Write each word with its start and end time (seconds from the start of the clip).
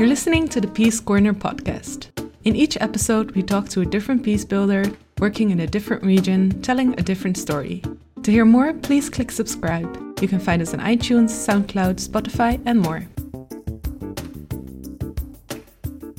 You're 0.00 0.08
listening 0.08 0.48
to 0.48 0.62
the 0.62 0.66
Peace 0.66 0.98
Corner 0.98 1.34
podcast. 1.34 2.08
In 2.44 2.56
each 2.56 2.78
episode, 2.80 3.32
we 3.32 3.42
talk 3.42 3.68
to 3.68 3.82
a 3.82 3.84
different 3.84 4.22
peace 4.22 4.46
builder 4.46 4.84
working 5.18 5.50
in 5.50 5.60
a 5.60 5.66
different 5.66 6.02
region, 6.02 6.62
telling 6.62 6.98
a 6.98 7.02
different 7.02 7.36
story. 7.36 7.82
To 8.22 8.30
hear 8.30 8.46
more, 8.46 8.72
please 8.72 9.10
click 9.10 9.30
subscribe. 9.30 9.94
You 10.22 10.26
can 10.26 10.40
find 10.40 10.62
us 10.62 10.72
on 10.72 10.80
iTunes, 10.80 11.28
SoundCloud, 11.28 12.00
Spotify, 12.00 12.58
and 12.64 12.80
more. 12.80 13.06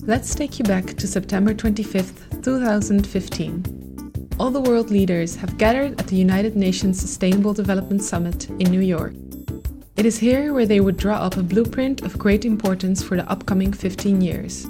Let's 0.05 0.35
take 0.35 0.59
you 0.59 0.65
back 0.65 0.85
to 0.85 1.07
September 1.07 1.55
25th, 1.55 2.43
2015. 2.43 4.27
All 4.39 4.51
the 4.51 4.61
world 4.61 4.91
leaders 4.91 5.35
have 5.37 5.57
gathered 5.57 5.99
at 5.99 6.05
the 6.05 6.17
United 6.17 6.55
Nations 6.55 6.99
Sustainable 6.99 7.55
Development 7.55 8.03
Summit 8.03 8.47
in 8.47 8.69
New 8.69 8.81
York. 8.81 9.15
It 10.01 10.07
is 10.07 10.17
here 10.17 10.51
where 10.51 10.65
they 10.65 10.79
would 10.79 10.97
draw 10.97 11.17
up 11.17 11.37
a 11.37 11.43
blueprint 11.43 12.01
of 12.01 12.17
great 12.17 12.43
importance 12.43 13.03
for 13.03 13.17
the 13.17 13.31
upcoming 13.31 13.71
15 13.71 14.19
years. 14.19 14.67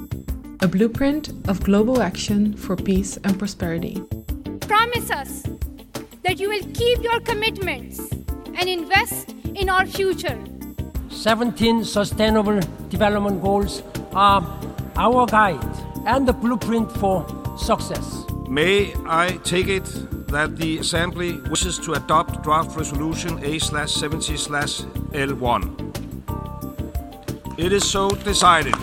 A 0.59 0.67
blueprint 0.67 1.29
of 1.47 1.63
global 1.63 2.01
action 2.01 2.53
for 2.53 2.75
peace 2.75 3.15
and 3.23 3.39
prosperity. 3.39 4.03
Promise 4.59 5.09
us 5.09 5.43
that 6.23 6.37
you 6.37 6.49
will 6.49 6.65
keep 6.73 7.01
your 7.01 7.21
commitments 7.21 8.11
and 8.55 8.67
invest 8.67 9.33
in 9.55 9.70
our 9.70 9.85
future. 9.85 10.37
17 11.07 11.85
Sustainable 11.85 12.59
Development 12.89 13.41
Goals 13.41 13.84
are 14.11 14.43
our 14.98 15.25
guide 15.27 15.77
and 16.07 16.27
the 16.27 16.34
blueprint 16.34 16.91
for 16.98 17.25
success. 17.57 18.25
May 18.49 18.93
I 19.05 19.39
take 19.45 19.70
it 19.70 19.87
that 20.31 20.58
the 20.58 20.80
Assembly 20.80 21.34
wishes 21.49 21.77
to 21.80 21.94
adopt 21.94 22.41
draft 22.41 22.77
resolution 22.77 23.38
A/70/L1. 23.44 25.76
It 27.57 27.73
is 27.73 27.84
so 27.84 28.09
decided. 28.09 28.76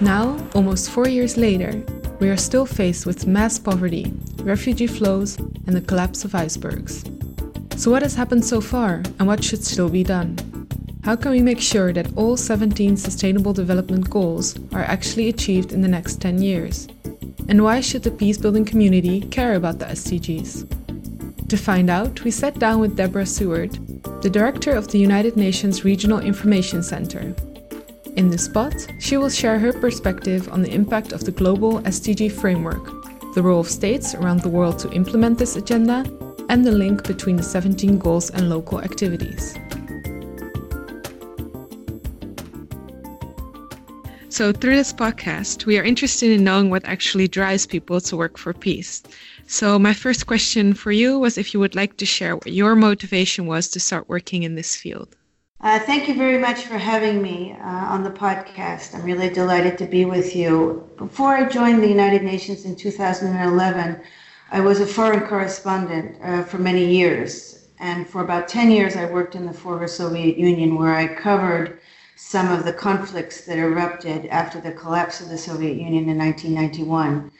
Now, 0.00 0.36
almost 0.54 0.90
four 0.90 1.08
years 1.08 1.36
later, 1.36 1.80
we 2.18 2.28
are 2.28 2.36
still 2.36 2.66
faced 2.66 3.06
with 3.06 3.26
mass 3.26 3.58
poverty, 3.58 4.12
refugee 4.42 4.88
flows, 4.88 5.38
and 5.66 5.76
the 5.76 5.80
collapse 5.80 6.24
of 6.24 6.34
icebergs. 6.34 7.04
So, 7.76 7.90
what 7.90 8.02
has 8.02 8.14
happened 8.14 8.44
so 8.44 8.60
far, 8.60 9.02
and 9.18 9.26
what 9.26 9.42
should 9.42 9.64
still 9.64 9.88
be 9.88 10.02
done? 10.02 10.36
How 11.04 11.16
can 11.16 11.30
we 11.30 11.42
make 11.42 11.60
sure 11.60 11.92
that 11.92 12.08
all 12.16 12.36
17 12.36 12.96
Sustainable 12.96 13.52
Development 13.52 14.08
Goals 14.10 14.56
are 14.72 14.84
actually 14.84 15.28
achieved 15.28 15.72
in 15.72 15.82
the 15.82 15.88
next 15.88 16.20
10 16.20 16.42
years? 16.42 16.88
And 17.48 17.62
why 17.62 17.80
should 17.80 18.02
the 18.02 18.10
peace 18.10 18.38
building 18.38 18.64
community 18.64 19.20
care 19.20 19.54
about 19.54 19.78
the 19.78 19.86
SDGs? 19.86 21.48
To 21.48 21.56
find 21.56 21.90
out, 21.90 22.24
we 22.24 22.30
sat 22.30 22.58
down 22.58 22.80
with 22.80 22.96
Deborah 22.96 23.26
Seward, 23.26 23.72
the 24.22 24.30
director 24.30 24.72
of 24.72 24.88
the 24.88 24.98
United 24.98 25.36
Nations 25.36 25.84
Regional 25.84 26.20
Information 26.20 26.82
Center. 26.82 27.34
In 28.16 28.30
this 28.30 28.46
spot, 28.46 28.74
she 28.98 29.16
will 29.16 29.28
share 29.28 29.58
her 29.58 29.72
perspective 29.72 30.48
on 30.50 30.62
the 30.62 30.72
impact 30.72 31.12
of 31.12 31.24
the 31.24 31.32
global 31.32 31.80
SDG 31.80 32.32
framework, 32.32 32.84
the 33.34 33.42
role 33.42 33.60
of 33.60 33.68
states 33.68 34.14
around 34.14 34.40
the 34.40 34.48
world 34.48 34.78
to 34.78 34.90
implement 34.92 35.38
this 35.38 35.56
agenda, 35.56 36.04
and 36.48 36.64
the 36.64 36.72
link 36.72 37.06
between 37.06 37.36
the 37.36 37.42
17 37.42 37.98
goals 37.98 38.30
and 38.30 38.48
local 38.48 38.80
activities. 38.80 39.54
So, 44.34 44.50
through 44.50 44.74
this 44.74 44.92
podcast, 44.92 45.64
we 45.64 45.78
are 45.78 45.84
interested 45.84 46.32
in 46.32 46.42
knowing 46.42 46.68
what 46.68 46.84
actually 46.84 47.28
drives 47.28 47.66
people 47.66 48.00
to 48.00 48.16
work 48.16 48.36
for 48.36 48.52
peace. 48.52 49.00
So, 49.46 49.78
my 49.78 49.94
first 49.94 50.26
question 50.26 50.74
for 50.74 50.90
you 50.90 51.20
was 51.20 51.38
if 51.38 51.54
you 51.54 51.60
would 51.60 51.76
like 51.76 51.98
to 51.98 52.04
share 52.04 52.34
what 52.34 52.48
your 52.48 52.74
motivation 52.74 53.46
was 53.46 53.68
to 53.68 53.78
start 53.78 54.08
working 54.08 54.42
in 54.42 54.56
this 54.56 54.74
field. 54.74 55.14
Uh, 55.60 55.78
thank 55.78 56.08
you 56.08 56.16
very 56.16 56.38
much 56.38 56.64
for 56.64 56.78
having 56.78 57.22
me 57.22 57.52
uh, 57.60 57.94
on 57.94 58.02
the 58.02 58.10
podcast. 58.10 58.96
I'm 58.96 59.04
really 59.04 59.30
delighted 59.30 59.78
to 59.78 59.86
be 59.86 60.04
with 60.04 60.34
you. 60.34 60.82
Before 60.98 61.36
I 61.36 61.48
joined 61.48 61.80
the 61.80 61.94
United 61.98 62.24
Nations 62.24 62.64
in 62.64 62.74
2011, 62.74 64.00
I 64.50 64.60
was 64.60 64.80
a 64.80 64.86
foreign 64.86 65.28
correspondent 65.28 66.16
uh, 66.20 66.42
for 66.42 66.58
many 66.58 66.84
years. 66.84 67.68
And 67.78 68.04
for 68.04 68.24
about 68.24 68.48
10 68.48 68.72
years, 68.72 68.96
I 68.96 69.06
worked 69.06 69.36
in 69.36 69.46
the 69.46 69.52
former 69.52 69.86
Soviet 69.86 70.36
Union 70.36 70.74
where 70.74 70.92
I 70.92 71.06
covered 71.06 71.78
some 72.16 72.50
of 72.50 72.64
the 72.64 72.72
conflicts 72.72 73.42
that 73.42 73.58
erupted 73.58 74.26
after 74.26 74.60
the 74.60 74.72
collapse 74.72 75.20
of 75.20 75.28
the 75.28 75.38
Soviet 75.38 75.76
Union 75.76 76.08
in 76.08 76.18
1991. 76.18 77.30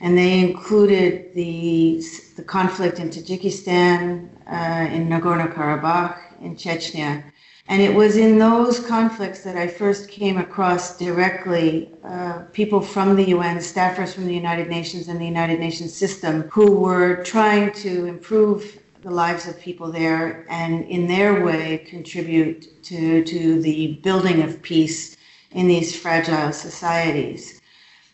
And 0.00 0.18
they 0.18 0.40
included 0.40 1.32
the, 1.34 2.02
the 2.36 2.42
conflict 2.42 2.98
in 2.98 3.10
Tajikistan, 3.10 4.28
uh, 4.46 4.92
in 4.92 5.08
Nagorno 5.08 5.52
Karabakh, 5.52 6.18
in 6.40 6.56
Chechnya. 6.56 7.22
And 7.68 7.80
it 7.80 7.94
was 7.94 8.16
in 8.16 8.38
those 8.38 8.80
conflicts 8.80 9.44
that 9.44 9.56
I 9.56 9.68
first 9.68 10.08
came 10.08 10.38
across 10.38 10.98
directly 10.98 11.92
uh, 12.02 12.40
people 12.52 12.80
from 12.80 13.14
the 13.14 13.28
UN, 13.28 13.58
staffers 13.58 14.12
from 14.12 14.26
the 14.26 14.34
United 14.34 14.68
Nations 14.68 15.06
and 15.06 15.20
the 15.20 15.24
United 15.24 15.60
Nations 15.60 15.94
system, 15.94 16.42
who 16.50 16.72
were 16.72 17.22
trying 17.22 17.72
to 17.74 18.06
improve 18.06 18.81
the 19.02 19.10
lives 19.10 19.48
of 19.48 19.58
people 19.60 19.90
there 19.90 20.46
and 20.48 20.84
in 20.84 21.08
their 21.08 21.44
way 21.44 21.78
contribute 21.78 22.82
to, 22.84 23.24
to 23.24 23.60
the 23.60 23.94
building 24.02 24.42
of 24.42 24.62
peace 24.62 25.16
in 25.50 25.66
these 25.66 25.94
fragile 25.94 26.52
societies. 26.52 27.60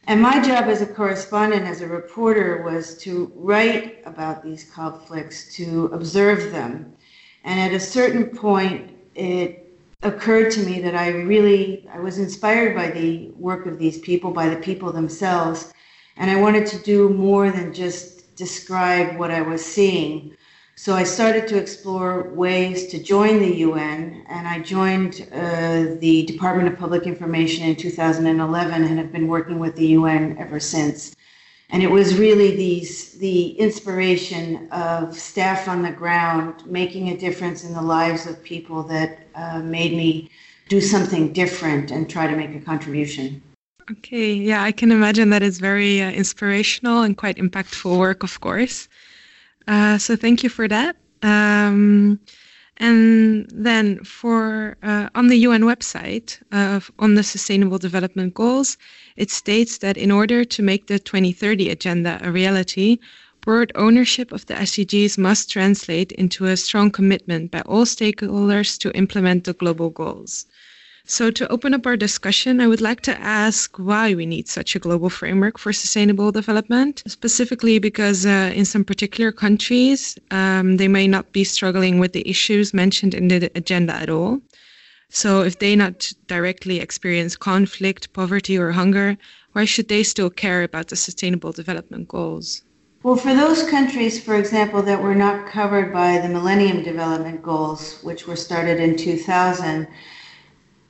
And 0.07 0.23
my 0.23 0.41
job 0.41 0.65
as 0.65 0.81
a 0.81 0.87
correspondent, 0.87 1.67
as 1.67 1.83
a 1.83 1.87
reporter, 1.87 2.63
was 2.63 2.97
to 2.99 3.31
write 3.37 3.99
about 4.07 4.43
these 4.43 4.65
conflicts, 4.71 5.55
to 5.57 5.91
observe 5.93 6.51
them. 6.51 6.95
And 7.45 7.61
at 7.61 7.75
a 7.75 7.81
certain 7.81 8.25
point, 8.25 8.91
it 9.15 9.77
occurred 10.03 10.51
to 10.53 10.65
me 10.65 10.81
that 10.81 10.95
I 10.95 11.09
really 11.11 11.87
I 11.93 11.99
was 11.99 12.19
inspired 12.19 12.75
by 12.75 12.91
the 12.91 13.31
work 13.37 13.67
of 13.67 13.79
these 13.79 13.99
people, 13.99 14.31
by 14.31 14.49
the 14.49 14.57
people 14.57 14.93
themselves, 14.93 15.75
and 16.17 16.31
I 16.31 16.41
wanted 16.41 16.67
to 16.69 16.79
do 16.79 17.11
more 17.11 17.51
than 17.51 17.75
just 17.75 18.35
describe 18.35 19.19
what 19.19 19.31
I 19.31 19.43
was 19.43 19.63
seeing. 19.63 20.35
So 20.79 20.95
I 20.95 21.03
started 21.03 21.49
to 21.49 21.59
explore 21.59 22.31
ways 22.35 22.87
to 22.93 23.03
join 23.03 23.41
the 23.41 23.53
UN, 23.67 24.25
and 24.29 24.47
I 24.47 24.61
joined 24.61 25.27
uh, 25.33 25.97
the 25.99 26.25
Department 26.27 26.69
of 26.69 26.79
Public 26.79 27.03
Information 27.03 27.65
in 27.67 27.75
2011 27.75 28.85
and 28.85 28.97
have 28.97 29.11
been 29.11 29.27
working 29.27 29.59
with 29.59 29.75
the 29.75 29.89
UN 29.99 30.39
ever 30.39 30.61
since. 30.61 31.17
And 31.71 31.83
it 31.83 31.91
was 31.91 32.17
really 32.17 32.55
these, 32.55 33.19
the 33.19 33.59
inspiration 33.59 34.69
of 34.71 35.19
staff 35.19 35.67
on 35.67 35.83
the 35.83 35.91
ground 35.91 36.65
making 36.65 37.09
a 37.09 37.17
difference 37.17 37.65
in 37.65 37.75
the 37.75 37.83
lives 37.83 38.27
of 38.27 38.41
people 38.45 38.85
that 38.85 39.27
uh, 39.35 39.59
made 39.59 39.95
me 39.95 40.31
do 40.69 40.81
something 40.81 41.33
different 41.33 41.91
and 41.91 42.09
try 42.09 42.29
to 42.29 42.37
make 42.37 42.55
a 42.55 42.61
contribution. 42.61 43.43
Okay, 43.91 44.33
yeah, 44.33 44.63
I 44.63 44.71
can 44.71 44.93
imagine 44.93 45.31
that 45.31 45.43
is 45.43 45.59
very 45.59 46.01
uh, 46.01 46.13
inspirational 46.13 47.03
and 47.03 47.17
quite 47.17 47.37
impactful 47.37 47.99
work, 47.99 48.23
of 48.23 48.41
course. 48.41 48.87
Uh, 49.69 49.99
so 49.99 50.17
thank 50.17 50.43
you 50.43 50.49
for 50.49 50.67
that. 50.67 50.97
Um, 51.23 52.19
and 52.79 53.51
then 53.53 54.03
for 54.03 54.77
uh, 54.83 55.11
on 55.15 55.29
the 55.29 55.37
UN 55.49 55.63
website 55.63 56.41
uh, 56.53 56.81
on 56.99 57.17
the 57.17 57.23
Sustainable 57.23 57.77
Development 57.77 58.33
Goals, 58.33 58.79
it 59.17 59.31
states 59.31 59.79
that 59.79 59.99
in 59.99 60.11
order 60.11 60.45
to 60.45 60.63
make 60.63 60.87
the 60.87 60.99
2030 60.99 61.69
agenda 61.69 62.19
a 62.23 62.33
reality, 62.33 62.99
broad 63.43 63.71
ownership 63.75 64.33
of 64.33 64.47
the 64.47 64.55
SDGs 64.55 65.19
must 65.19 65.51
translate 65.51 66.13
into 66.13 66.47
a 66.47 66.57
strong 66.57 66.91
commitment 66.91 67.51
by 67.51 67.61
all 67.63 67.85
stakeholders 67.85 68.79
to 68.79 68.97
implement 68.97 69.45
the 69.45 69.53
global 69.53 69.91
goals. 69.91 70.47
So, 71.11 71.31
to 71.31 71.51
open 71.51 71.73
up 71.73 71.87
our 71.87 71.97
discussion, 71.97 72.61
I 72.61 72.67
would 72.67 72.83
like 72.83 73.01
to 73.09 73.19
ask 73.19 73.79
why 73.79 74.15
we 74.15 74.27
need 74.27 74.47
such 74.47 74.77
a 74.77 74.79
global 74.79 75.09
framework 75.09 75.57
for 75.57 75.73
sustainable 75.73 76.31
development, 76.33 77.03
specifically 77.07 77.79
because 77.79 78.27
uh, 78.27 78.53
in 78.55 78.67
some 78.67 78.85
particular 78.85 79.33
countries, 79.33 80.19
um, 80.31 80.77
they 80.77 80.87
may 80.87 81.09
not 81.09 81.33
be 81.33 81.45
struggling 81.45 81.99
with 81.99 82.13
the 82.13 82.29
issues 82.29 82.75
mentioned 82.75 83.15
in 83.15 83.29
the 83.29 83.51
agenda 83.55 83.95
at 83.95 84.11
all. 84.11 84.43
So, 85.09 85.41
if 85.41 85.59
they 85.61 85.75
not 85.75 86.13
directly 86.27 86.79
experience 86.79 87.37
conflict, 87.37 88.13
poverty, 88.13 88.59
or 88.59 88.73
hunger, 88.73 89.17
why 89.53 89.65
should 89.65 89.89
they 89.89 90.03
still 90.03 90.29
care 90.29 90.63
about 90.63 90.89
the 90.89 90.97
sustainable 90.97 91.53
development 91.53 92.09
goals? 92.09 92.65
Well, 93.03 93.17
for 93.17 93.35
those 93.35 93.67
countries, 93.71 94.23
for 94.23 94.37
example, 94.37 94.83
that 94.83 95.03
were 95.03 95.15
not 95.15 95.47
covered 95.47 95.91
by 95.91 96.19
the 96.19 96.29
Millennium 96.29 96.83
Development 96.83 97.43
Goals, 97.43 97.99
which 98.03 98.27
were 98.27 98.37
started 98.37 98.79
in 98.79 98.99
2000, 98.99 99.89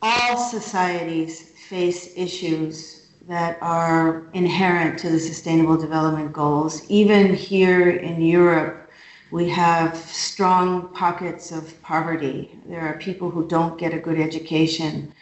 all 0.03 0.39
societies 0.39 1.41
face 1.69 2.13
issues 2.17 3.09
that 3.27 3.59
are 3.61 4.27
inherent 4.33 4.99
to 5.01 5.11
the 5.11 5.19
Sustainable 5.19 5.77
Development 5.77 6.33
Goals. 6.33 6.89
Even 6.89 7.35
here 7.35 7.91
in 7.91 8.23
Europe, 8.23 8.91
we 9.31 9.49
have 9.51 9.97
strong 9.97 10.89
pockets 10.95 11.53
of 11.53 11.81
poverty. 11.83 12.59
There 12.67 12.81
are 12.81 12.97
people 12.99 13.31
who 13.31 13.47
don't 13.47 13.79
get 13.79 13.93
a 13.93 13.99
good 13.99 14.19
education. 14.19 15.13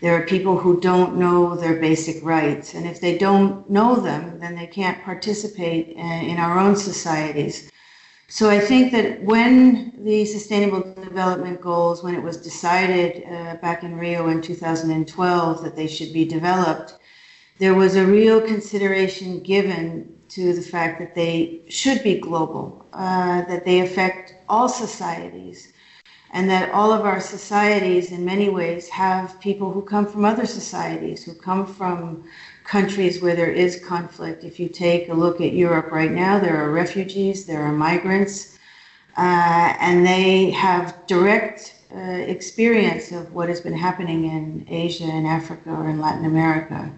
There 0.00 0.14
are 0.14 0.26
people 0.26 0.56
who 0.56 0.80
don't 0.80 1.16
know 1.16 1.56
their 1.56 1.80
basic 1.80 2.22
rights. 2.22 2.74
And 2.74 2.86
if 2.86 3.00
they 3.00 3.18
don't 3.18 3.68
know 3.68 3.96
them, 3.96 4.38
then 4.38 4.54
they 4.54 4.66
can't 4.66 5.02
participate 5.02 5.88
in 5.88 6.38
our 6.38 6.58
own 6.58 6.76
societies. 6.76 7.70
So 8.28 8.50
I 8.50 8.58
think 8.58 8.90
that 8.90 9.22
when 9.22 9.92
the 10.04 10.24
Sustainable 10.24 10.82
Development 10.94 11.60
Goals, 11.60 12.02
when 12.02 12.14
it 12.16 12.22
was 12.22 12.36
decided 12.36 13.22
uh, 13.24 13.54
back 13.56 13.84
in 13.84 13.96
Rio 13.96 14.28
in 14.28 14.42
2012 14.42 15.62
that 15.62 15.76
they 15.76 15.86
should 15.86 16.12
be 16.12 16.24
developed, 16.24 16.96
there 17.58 17.74
was 17.74 17.94
a 17.94 18.04
real 18.04 18.40
consideration 18.40 19.40
given 19.40 20.12
to 20.28 20.52
the 20.54 20.60
fact 20.60 20.98
that 20.98 21.14
they 21.14 21.60
should 21.68 22.02
be 22.02 22.18
global, 22.18 22.84
uh, 22.92 23.42
that 23.42 23.64
they 23.64 23.80
affect 23.80 24.34
all 24.48 24.68
societies, 24.68 25.72
and 26.32 26.50
that 26.50 26.70
all 26.72 26.92
of 26.92 27.02
our 27.02 27.20
societies, 27.20 28.10
in 28.10 28.24
many 28.24 28.48
ways, 28.48 28.88
have 28.88 29.40
people 29.40 29.70
who 29.70 29.82
come 29.82 30.04
from 30.04 30.24
other 30.24 30.46
societies, 30.46 31.22
who 31.22 31.32
come 31.32 31.64
from 31.64 32.24
countries 32.66 33.22
where 33.22 33.36
there 33.36 33.52
is 33.52 33.80
conflict. 33.84 34.44
If 34.44 34.58
you 34.58 34.68
take 34.68 35.08
a 35.08 35.14
look 35.14 35.40
at 35.40 35.52
Europe 35.52 35.90
right 35.90 36.10
now, 36.10 36.38
there 36.38 36.62
are 36.62 36.70
refugees, 36.70 37.46
there 37.46 37.62
are 37.62 37.72
migrants, 37.72 38.58
uh, 39.16 39.74
and 39.80 40.06
they 40.06 40.50
have 40.50 41.06
direct 41.06 41.74
uh, 41.94 42.00
experience 42.00 43.12
of 43.12 43.32
what 43.32 43.48
has 43.48 43.60
been 43.60 43.76
happening 43.76 44.24
in 44.24 44.66
Asia 44.68 45.04
and 45.04 45.26
Africa 45.26 45.70
or 45.70 45.88
in 45.88 46.00
Latin 46.00 46.24
America. 46.24 46.90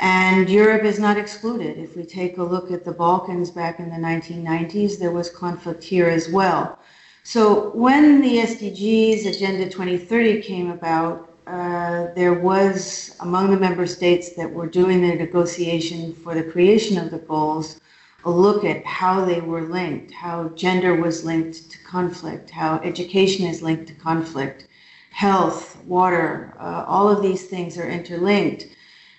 And 0.00 0.48
Europe 0.48 0.84
is 0.84 0.98
not 0.98 1.18
excluded. 1.18 1.78
If 1.78 1.94
we 1.94 2.04
take 2.04 2.38
a 2.38 2.42
look 2.42 2.70
at 2.70 2.84
the 2.84 2.92
Balkans 2.92 3.50
back 3.50 3.78
in 3.78 3.90
the 3.90 3.96
1990s, 3.96 4.98
there 4.98 5.10
was 5.10 5.30
conflict 5.30 5.84
here 5.84 6.08
as 6.08 6.28
well. 6.30 6.78
So 7.22 7.70
when 7.70 8.22
the 8.22 8.38
SDGs 8.38 9.26
Agenda 9.26 9.68
2030 9.68 10.40
came 10.40 10.70
about, 10.70 11.29
uh, 11.50 12.14
there 12.14 12.34
was 12.34 13.16
among 13.20 13.50
the 13.50 13.56
member 13.56 13.84
states 13.84 14.34
that 14.34 14.48
were 14.48 14.68
doing 14.68 15.00
the 15.00 15.14
negotiation 15.16 16.14
for 16.14 16.32
the 16.32 16.44
creation 16.44 16.96
of 16.96 17.10
the 17.10 17.18
goals 17.18 17.80
a 18.24 18.30
look 18.30 18.64
at 18.64 18.84
how 18.84 19.24
they 19.24 19.40
were 19.40 19.62
linked, 19.62 20.12
how 20.12 20.50
gender 20.50 20.94
was 20.94 21.24
linked 21.24 21.68
to 21.70 21.78
conflict, 21.82 22.50
how 22.50 22.76
education 22.84 23.46
is 23.46 23.62
linked 23.62 23.88
to 23.88 23.94
conflict, 23.94 24.68
health, 25.10 25.76
water, 25.84 26.54
uh, 26.60 26.84
all 26.86 27.08
of 27.08 27.20
these 27.20 27.46
things 27.48 27.76
are 27.76 27.88
interlinked. 27.88 28.68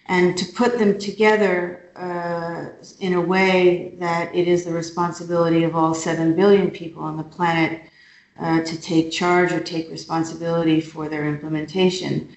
And 0.06 0.38
to 0.38 0.46
put 0.54 0.80
them 0.80 0.98
together 0.98 1.90
uh, 1.98 2.70
in 3.02 3.14
a 3.14 3.22
way 3.22 3.96
that 4.00 4.34
it 4.34 4.48
is 4.48 4.64
the 4.64 4.72
responsibility 4.72 5.64
of 5.64 5.76
all 5.76 5.94
7 5.94 6.34
billion 6.36 6.72
people 6.72 7.04
on 7.04 7.18
the 7.18 7.24
planet 7.24 7.91
uh, 8.42 8.62
to 8.62 8.82
take 8.82 9.12
charge 9.12 9.52
or 9.52 9.60
take 9.60 9.90
responsibility 9.92 10.82
for 10.82 11.08
their 11.08 11.28
implementation. 11.28 12.36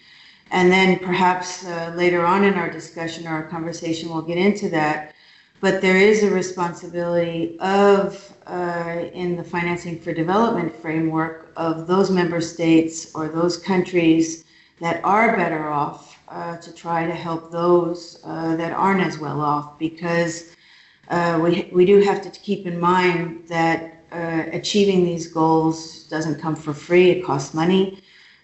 And 0.51 0.71
then 0.71 0.99
perhaps 0.99 1.65
uh, 1.65 1.93
later 1.97 2.25
on 2.25 2.45
in 2.45 2.55
our 2.55 2.71
discussion 2.71 3.27
or 3.27 3.31
our 3.31 3.45
conversation, 3.45 4.11
we'll 4.11 4.23
get 4.23 4.39
into 4.39 4.69
that. 4.69 5.15
But 5.61 5.81
there 5.81 5.97
is 5.97 6.23
a 6.23 6.31
responsibility 6.31 7.59
of, 7.59 8.33
uh, 8.47 9.07
in 9.15 9.37
the 9.37 9.43
financing 9.43 9.99
for 9.99 10.13
development 10.13 10.77
framework, 10.77 11.53
of 11.57 11.87
those 11.87 12.11
member 12.11 12.41
states 12.41 13.15
or 13.15 13.29
those 13.29 13.57
countries 13.57 14.45
that 14.81 15.03
are 15.05 15.37
better 15.37 15.69
off 15.71 16.19
uh, 16.29 16.57
to 16.59 16.73
try 16.75 17.07
to 17.07 17.15
help 17.15 17.51
those 17.51 18.21
uh, 18.25 18.57
that 18.57 18.73
aren't 18.73 19.01
as 19.01 19.19
well 19.19 19.41
off 19.41 19.79
because 19.79 20.55
uh, 21.09 21.39
we, 21.43 21.69
we 21.73 21.87
do 21.87 22.01
have 22.01 22.21
to 22.21 22.31
keep 22.41 22.67
in 22.67 22.79
mind 22.79 23.47
that 23.49 23.94
uh, 24.15 24.45
achieving 24.53 25.05
these 25.05 25.27
goals 25.27 26.05
doesn't 26.05 26.41
come 26.41 26.57
for 26.57 26.73
free, 26.73 27.11
it 27.11 27.25
costs 27.25 27.55
money. 27.55 28.01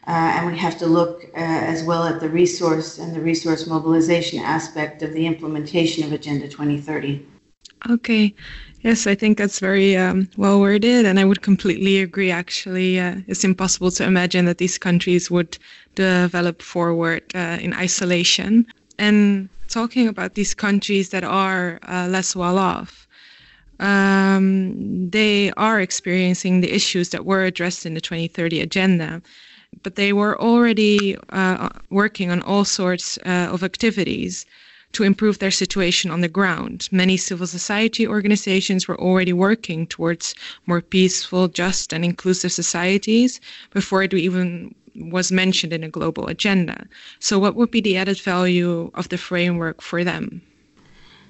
Uh, 0.07 0.35
and 0.35 0.51
we 0.51 0.59
have 0.59 0.79
to 0.79 0.87
look 0.87 1.25
uh, 1.35 1.71
as 1.73 1.85
well 1.85 2.05
at 2.05 2.21
the 2.21 2.29
resource 2.29 2.99
and 2.99 3.15
the 3.15 3.21
resource 3.21 3.67
mobilization 3.67 4.39
aspect 4.41 5.03
of 5.03 5.13
the 5.13 5.27
implementation 5.27 6.03
of 6.05 6.13
Agenda 6.13 6.49
2030. 6.49 7.25
Okay. 7.89 8.35
Yes, 8.83 9.07
I 9.07 9.15
think 9.15 9.37
that's 9.37 9.61
very 9.61 9.97
um, 9.97 10.29
well 10.39 10.59
worded, 10.59 11.05
and 11.05 11.21
I 11.21 11.25
would 11.25 11.43
completely 11.43 12.01
agree. 12.01 12.31
Actually, 12.31 12.99
uh, 12.99 13.17
it's 13.27 13.45
impossible 13.45 13.91
to 13.93 14.05
imagine 14.05 14.47
that 14.47 14.59
these 14.59 14.79
countries 14.79 15.31
would 15.31 15.59
develop 15.95 16.63
forward 16.63 17.23
uh, 17.35 17.59
in 17.61 17.75
isolation. 17.75 18.67
And 18.99 19.51
talking 19.69 20.09
about 20.09 20.35
these 20.35 20.55
countries 20.55 21.11
that 21.11 21.25
are 21.25 21.79
uh, 21.89 22.09
less 22.11 22.35
well 22.35 22.59
off, 22.59 23.07
um, 23.81 25.11
they 25.11 25.51
are 25.57 25.81
experiencing 25.81 26.61
the 26.61 26.73
issues 26.73 27.09
that 27.11 27.25
were 27.25 27.45
addressed 27.45 27.87
in 27.87 27.95
the 27.95 28.01
2030 28.01 28.61
agenda. 28.61 29.23
But 29.83 29.97
they 29.97 30.13
were 30.13 30.41
already 30.41 31.17
uh, 31.31 31.71
working 31.91 32.31
on 32.31 32.43
all 32.43 32.65
sorts 32.65 33.19
uh, 33.25 33.49
of 33.51 33.65
activities 33.65 34.45
to 34.93 35.05
improve 35.05 35.39
their 35.39 35.53
situation 35.53 36.11
on 36.11 36.21
the 36.21 36.29
ground. 36.29 36.89
Many 36.91 37.17
civil 37.17 37.47
society 37.47 38.07
organizations 38.07 38.89
were 38.89 39.01
already 39.01 39.33
working 39.33 39.87
towards 39.87 40.35
more 40.67 40.81
peaceful, 40.81 41.49
just, 41.49 41.93
and 41.93 42.05
inclusive 42.05 42.53
societies 42.53 43.41
before 43.71 44.03
it 44.03 44.13
even 44.13 44.75
was 44.97 45.31
mentioned 45.31 45.73
in 45.73 45.85
a 45.85 45.89
global 45.89 46.27
agenda. 46.27 46.87
So, 47.21 47.39
what 47.39 47.55
would 47.55 47.71
be 47.71 47.81
the 47.81 47.97
added 47.97 48.21
value 48.21 48.91
of 48.95 49.09
the 49.09 49.19
framework 49.19 49.81
for 49.81 50.03
them? 50.03 50.43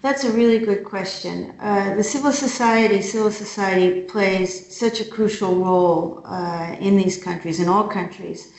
That's 0.02 0.25
a 0.25 0.32
really 0.32 0.58
good 0.58 0.85
question. 0.85 1.55
Uh, 1.61 1.94
the 1.94 2.02
civil 2.02 2.32
society, 2.32 3.02
civil 3.02 3.31
society 3.31 4.00
plays 4.02 4.75
such 4.75 4.99
a 5.00 5.05
crucial 5.05 5.56
role 5.56 6.23
uh, 6.25 6.75
in 6.81 6.97
these 6.97 7.23
countries, 7.23 7.61
in 7.61 7.69
all 7.69 7.87
countries, 7.87 8.50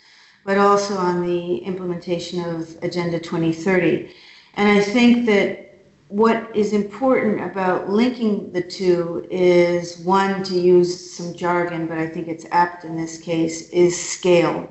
but 0.46 0.60
also 0.60 0.96
on 0.96 1.26
the 1.26 1.58
implementation 1.58 2.46
of 2.46 2.78
Agenda 2.84 3.20
2030. 3.20 4.14
And 4.54 4.70
I 4.70 4.82
think 4.82 5.26
that 5.26 5.80
what 6.10 6.56
is 6.56 6.74
important 6.74 7.42
about 7.42 7.90
linking 7.90 8.52
the 8.52 8.62
two 8.62 9.26
is 9.32 9.98
one, 9.98 10.44
to 10.44 10.54
use 10.54 11.12
some 11.12 11.34
jargon, 11.34 11.88
but 11.88 11.98
I 11.98 12.08
think 12.08 12.28
it's 12.28 12.46
apt 12.52 12.86
in 12.86 12.96
this 12.96 13.18
case, 13.18 13.68
is 13.70 14.00
scale 14.00 14.70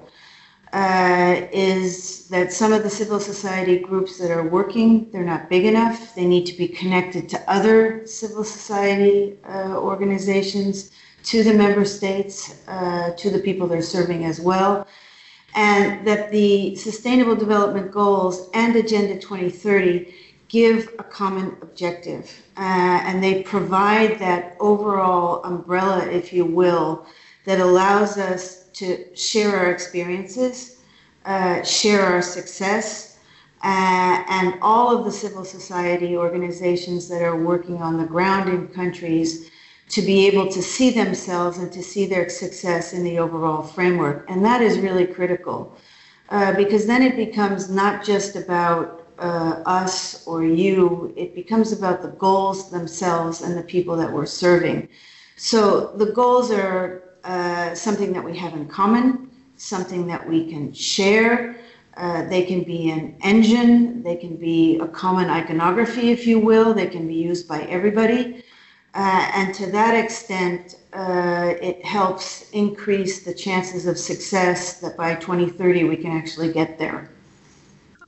uh, 0.72 1.46
is 1.52 2.28
that 2.28 2.52
some 2.52 2.72
of 2.72 2.82
the 2.82 2.90
civil 2.90 3.19
society 3.19 3.78
groups 3.78 4.19
that 4.19 4.31
are 4.31 4.46
working, 4.46 5.11
they're 5.11 5.25
not 5.25 5.50
big 5.50 5.64
enough. 5.64 6.14
They 6.14 6.26
need 6.26 6.46
to 6.46 6.56
be 6.56 6.69
connected 6.69 7.28
to 7.31 7.50
other 7.50 8.06
civil 8.06 8.44
society 8.44 9.37
uh, 9.49 9.76
organizations, 9.76 10.93
to 11.25 11.43
the 11.43 11.52
member 11.52 11.84
states, 11.84 12.56
uh, 12.69 13.11
to 13.17 13.31
the 13.31 13.40
people 13.40 13.67
they're 13.67 13.82
serving 13.82 14.25
as 14.25 14.40
well. 14.40 14.87
And 15.55 16.06
that 16.06 16.31
the 16.31 16.76
Sustainable 16.76 17.34
Development 17.34 17.90
Goals 17.90 18.49
and 18.55 18.76
Agenda 18.76 19.19
2030 19.19 20.14
give 20.49 20.93
a 20.99 21.05
common 21.05 21.56
objective. 21.62 22.43
Uh, 22.56 22.61
and 22.61 23.22
they 23.22 23.43
provide 23.43 24.19
that 24.20 24.56
overall 24.61 25.43
umbrella, 25.44 26.06
if 26.06 26.32
you 26.32 26.44
will, 26.44 27.06
that 27.44 27.61
allows 27.61 28.19
us 28.19 28.59
to 28.81 29.15
share 29.15 29.55
our 29.56 29.71
experiences, 29.71 30.81
uh, 31.27 31.63
share 31.63 32.03
our 32.03 32.22
success, 32.22 33.19
uh, 33.63 34.25
and 34.29 34.55
all 34.63 34.96
of 34.96 35.05
the 35.05 35.13
civil 35.13 35.44
society 35.44 36.17
organizations 36.17 37.06
that 37.06 37.20
are 37.20 37.37
working 37.37 37.82
on 37.82 37.99
the 37.99 38.06
ground 38.06 38.49
in 38.49 38.67
countries 38.69 39.51
to 39.91 40.01
be 40.01 40.27
able 40.27 40.49
to 40.49 40.63
see 40.63 40.91
themselves 40.91 41.58
and 41.58 41.70
to 41.70 41.82
see 41.82 42.06
their 42.06 42.31
success 42.31 42.94
in 42.94 43.05
the 43.05 43.19
overall 43.19 43.63
framework. 43.63 44.25
And 44.31 44.43
that 44.46 44.63
is 44.63 44.79
really 44.79 45.06
critical 45.06 45.77
uh, 46.31 46.55
because 46.55 46.87
then 46.87 47.03
it 47.03 47.17
becomes 47.17 47.69
not 47.69 48.03
just 48.03 48.34
about 48.34 49.08
uh, 49.19 49.63
us 49.67 50.27
or 50.27 50.43
you, 50.43 51.13
it 51.17 51.34
becomes 51.34 51.72
about 51.72 52.01
the 52.01 52.08
goals 52.08 52.70
themselves 52.70 53.43
and 53.43 53.58
the 53.58 53.63
people 53.63 53.94
that 53.96 54.10
we're 54.10 54.25
serving. 54.25 54.89
So 55.37 55.93
the 55.96 56.13
goals 56.13 56.51
are 56.51 57.09
uh, 57.24 57.74
something 57.74 58.12
that 58.12 58.24
we 58.24 58.36
have 58.36 58.55
in 58.55 58.67
common, 58.69 59.31
something 59.56 60.06
that 60.06 60.27
we 60.29 60.48
can 60.50 60.72
share. 60.72 61.56
Uh, 61.96 62.27
they 62.29 62.44
can 62.44 62.62
be 62.62 62.91
an 62.91 63.17
engine, 63.22 64.03
they 64.03 64.17
can 64.17 64.36
be 64.36 64.79
a 64.79 64.89
common 64.89 65.29
iconography, 65.29 66.10
if 66.10 66.27
you 66.27 66.39
will, 66.39 66.72
they 66.72 66.86
can 66.86 67.06
be 67.06 67.15
used 67.15 67.46
by 67.46 67.62
everybody. 67.62 68.43
Uh, 68.94 69.31
and 69.34 69.55
to 69.55 69.70
that 69.70 69.94
extent, 69.94 70.77
uh, 70.93 71.55
it 71.60 71.84
helps 71.84 72.50
increase 72.50 73.24
the 73.24 73.34
chances 73.34 73.86
of 73.86 73.98
success 73.98 74.81
that 74.81 74.96
by 74.96 75.15
2030 75.15 75.84
we 75.84 75.96
can 75.96 76.10
actually 76.10 76.53
get 76.53 76.79
there. 76.79 77.10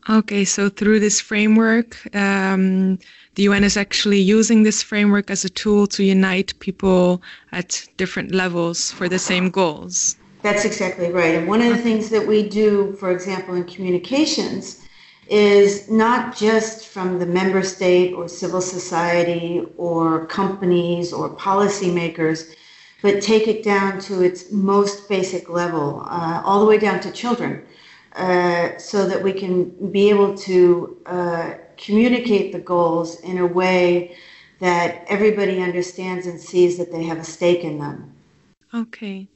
Okay, 0.08 0.44
so 0.44 0.68
through 0.68 0.98
this 0.98 1.20
framework, 1.20 1.96
um, 2.16 2.98
the 3.34 3.44
UN 3.44 3.64
is 3.64 3.76
actually 3.76 4.20
using 4.20 4.62
this 4.62 4.82
framework 4.82 5.30
as 5.30 5.44
a 5.44 5.48
tool 5.48 5.86
to 5.88 6.04
unite 6.04 6.58
people 6.58 7.22
at 7.52 7.86
different 7.96 8.32
levels 8.32 8.90
for 8.92 9.08
the 9.08 9.18
same 9.18 9.50
goals. 9.50 10.16
That's 10.42 10.64
exactly 10.64 11.10
right. 11.10 11.36
And 11.36 11.48
one 11.48 11.62
of 11.62 11.68
the 11.68 11.82
things 11.82 12.10
that 12.10 12.26
we 12.26 12.48
do, 12.48 12.92
for 12.94 13.10
example, 13.10 13.54
in 13.54 13.64
communications, 13.64 14.84
is 15.28 15.88
not 15.88 16.36
just 16.36 16.88
from 16.88 17.18
the 17.18 17.26
member 17.26 17.62
state 17.62 18.12
or 18.12 18.28
civil 18.28 18.60
society 18.60 19.64
or 19.78 20.26
companies 20.26 21.12
or 21.12 21.30
policymakers, 21.30 22.54
but 23.02 23.22
take 23.22 23.48
it 23.48 23.62
down 23.62 24.00
to 24.00 24.22
its 24.22 24.52
most 24.52 25.08
basic 25.08 25.48
level, 25.48 26.04
uh, 26.06 26.42
all 26.44 26.60
the 26.60 26.66
way 26.66 26.76
down 26.76 27.00
to 27.00 27.10
children, 27.12 27.64
uh, 28.16 28.76
so 28.78 29.08
that 29.08 29.22
we 29.22 29.32
can 29.32 29.70
be 29.90 30.10
able 30.10 30.36
to 30.36 30.96
uh, 31.06 31.54
communicate 31.76 32.52
the 32.52 32.58
goals 32.58 33.20
in 33.20 33.38
a 33.38 33.46
way 33.46 34.16
that 34.60 35.04
everybody 35.08 35.60
understands 35.60 36.26
and 36.26 36.40
sees 36.40 36.78
that 36.78 36.92
they 36.92 37.02
have 37.04 37.18
a 37.18 37.24
stake 37.24 37.64
in 37.64 37.78
them. 37.78 38.12
Okay. 38.72 39.28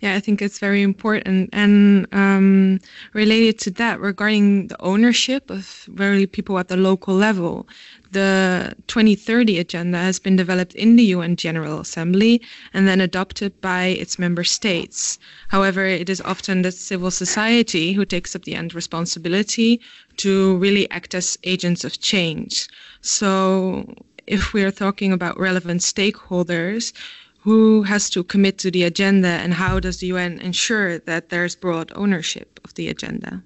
Yeah, 0.00 0.14
I 0.14 0.20
think 0.20 0.40
it's 0.42 0.60
very 0.60 0.82
important. 0.82 1.50
And 1.52 2.06
um, 2.12 2.78
related 3.14 3.58
to 3.60 3.70
that, 3.72 4.00
regarding 4.00 4.68
the 4.68 4.80
ownership 4.80 5.50
of 5.50 5.88
really 5.92 6.26
people 6.26 6.58
at 6.58 6.68
the 6.68 6.76
local 6.76 7.14
level, 7.14 7.68
the 8.10 8.74
2030 8.86 9.58
agenda 9.58 9.98
has 9.98 10.18
been 10.18 10.36
developed 10.36 10.74
in 10.74 10.96
the 10.96 11.04
UN 11.04 11.36
General 11.36 11.80
Assembly 11.80 12.40
and 12.72 12.88
then 12.88 13.00
adopted 13.00 13.60
by 13.60 13.84
its 13.86 14.18
member 14.18 14.44
states. 14.44 15.18
However, 15.48 15.84
it 15.84 16.08
is 16.08 16.20
often 16.22 16.62
the 16.62 16.72
civil 16.72 17.10
society 17.10 17.92
who 17.92 18.04
takes 18.04 18.34
up 18.34 18.44
the 18.44 18.54
end 18.54 18.74
responsibility 18.74 19.80
to 20.18 20.56
really 20.56 20.90
act 20.90 21.14
as 21.14 21.38
agents 21.44 21.84
of 21.84 22.00
change. 22.00 22.68
So, 23.00 23.94
if 24.26 24.52
we 24.52 24.62
are 24.64 24.70
talking 24.70 25.12
about 25.12 25.38
relevant 25.40 25.80
stakeholders, 25.80 26.92
who 27.40 27.82
has 27.82 28.10
to 28.10 28.22
commit 28.24 28.58
to 28.58 28.70
the 28.70 28.82
agenda 28.82 29.28
and 29.28 29.54
how 29.54 29.80
does 29.80 29.98
the 30.00 30.08
UN 30.08 30.38
ensure 30.40 30.98
that 30.98 31.30
there's 31.30 31.56
broad 31.56 31.90
ownership 31.94 32.60
of 32.64 32.74
the 32.74 32.88
agenda? 32.88 33.42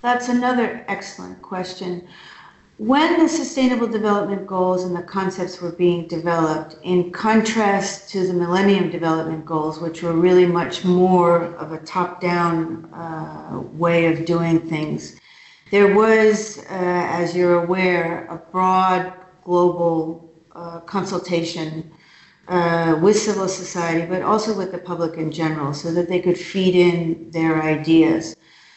That's 0.00 0.28
another 0.28 0.84
excellent 0.88 1.42
question. 1.42 2.06
When 2.78 3.20
the 3.20 3.28
Sustainable 3.28 3.86
Development 3.86 4.48
Goals 4.48 4.82
and 4.82 4.96
the 4.96 5.02
concepts 5.02 5.60
were 5.60 5.70
being 5.70 6.08
developed, 6.08 6.74
in 6.82 7.12
contrast 7.12 8.10
to 8.10 8.26
the 8.26 8.32
Millennium 8.32 8.90
Development 8.90 9.46
Goals, 9.46 9.78
which 9.78 10.02
were 10.02 10.12
really 10.12 10.44
much 10.44 10.84
more 10.84 11.44
of 11.54 11.70
a 11.70 11.78
top 11.78 12.20
down 12.20 12.86
uh, 12.92 13.60
way 13.74 14.06
of 14.12 14.24
doing 14.24 14.58
things, 14.58 15.20
there 15.70 15.94
was, 15.94 16.58
uh, 16.58 16.64
as 16.68 17.36
you're 17.36 17.62
aware, 17.62 18.26
a 18.28 18.38
broad 18.50 19.12
global 19.44 20.28
uh, 20.56 20.80
consultation 20.80 21.92
uh, 22.48 22.98
with 23.00 23.16
civil 23.16 23.46
society, 23.46 24.04
but 24.04 24.22
also 24.22 24.52
with 24.52 24.72
the 24.72 24.78
public 24.78 25.16
in 25.16 25.30
general, 25.30 25.72
so 25.72 25.92
that 25.92 26.08
they 26.08 26.18
could 26.18 26.36
feed 26.36 26.74
in 26.74 27.30
their 27.30 27.62
ideas. 27.62 28.34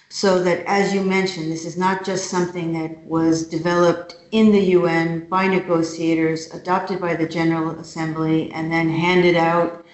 So 0.09 0.41
that, 0.43 0.63
as 0.65 0.93
you 0.93 1.01
mentioned, 1.03 1.51
this 1.51 1.65
is 1.65 1.77
not 1.77 2.05
just 2.05 2.29
something 2.29 2.71
that 2.73 2.97
was 3.05 3.45
developed 3.45 4.15
in 4.31 4.51
the 4.51 4.61
UN 4.77 5.27
by 5.27 5.47
negotiators, 5.47 6.53
adopted 6.53 7.01
by 7.01 7.15
the 7.15 7.27
General 7.27 7.71
Assembly, 7.71 8.51
and 8.51 8.71
then 8.71 8.89
handed 8.89 9.35
out 9.35 9.85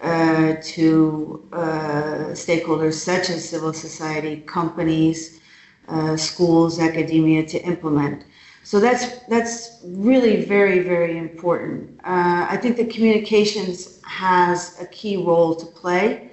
uh, 0.00 0.54
to 0.62 1.46
uh, 1.52 2.32
stakeholders 2.32 2.94
such 2.94 3.30
as 3.30 3.48
civil 3.48 3.72
society, 3.72 4.40
companies, 4.46 5.40
uh, 5.88 6.16
schools, 6.16 6.78
academia 6.80 7.44
to 7.44 7.62
implement. 7.64 8.24
So 8.62 8.80
that's 8.80 9.20
that's 9.28 9.80
really 9.84 10.44
very 10.44 10.80
very 10.80 11.16
important. 11.16 11.98
Uh, 12.04 12.46
I 12.48 12.56
think 12.56 12.76
that 12.76 12.90
communications 12.90 14.00
has 14.02 14.78
a 14.80 14.86
key 14.86 15.16
role 15.16 15.54
to 15.54 15.66
play 15.66 16.27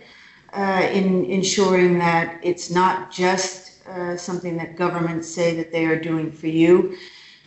uh, 0.55 0.87
in 0.91 1.25
ensuring 1.25 1.99
that 1.99 2.39
it's 2.43 2.71
not 2.71 3.11
just 3.11 3.85
uh, 3.87 4.15
something 4.15 4.57
that 4.57 4.75
governments 4.75 5.27
say 5.27 5.55
that 5.55 5.71
they 5.71 5.85
are 5.85 5.99
doing 5.99 6.31
for 6.31 6.47
you, 6.47 6.97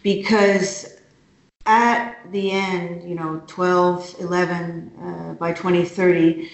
because 0.02 0.98
at 1.66 2.16
the 2.32 2.50
end, 2.50 3.08
you 3.08 3.14
know, 3.14 3.42
12, 3.46 4.16
11 4.20 4.92
uh, 5.02 5.34
by 5.34 5.52
2030, 5.52 6.50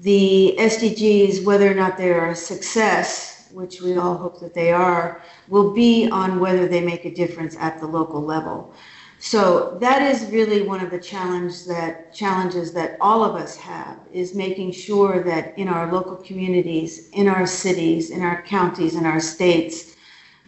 the 0.00 0.56
SDGs, 0.58 1.44
whether 1.44 1.70
or 1.70 1.74
not 1.74 1.96
they 1.96 2.10
are 2.10 2.30
a 2.30 2.36
success, 2.36 3.48
which 3.52 3.80
we 3.80 3.96
all 3.96 4.16
hope 4.16 4.40
that 4.40 4.54
they 4.54 4.72
are, 4.72 5.22
will 5.48 5.72
be 5.72 6.08
on 6.10 6.40
whether 6.40 6.66
they 6.66 6.80
make 6.80 7.04
a 7.04 7.14
difference 7.14 7.56
at 7.58 7.80
the 7.80 7.86
local 7.86 8.22
level. 8.22 8.74
So 9.22 9.76
that 9.82 10.00
is 10.00 10.30
really 10.30 10.62
one 10.62 10.80
of 10.82 10.90
the 10.90 10.98
challenge 10.98 11.66
that 11.66 12.12
challenges 12.14 12.72
that 12.72 12.96
all 13.02 13.22
of 13.22 13.36
us 13.36 13.54
have 13.58 13.98
is 14.10 14.34
making 14.34 14.72
sure 14.72 15.22
that 15.22 15.56
in 15.58 15.68
our 15.68 15.92
local 15.92 16.16
communities, 16.16 17.10
in 17.10 17.28
our 17.28 17.46
cities, 17.46 18.08
in 18.08 18.22
our 18.22 18.40
counties, 18.42 18.94
in 18.94 19.04
our 19.04 19.20
states, 19.20 19.94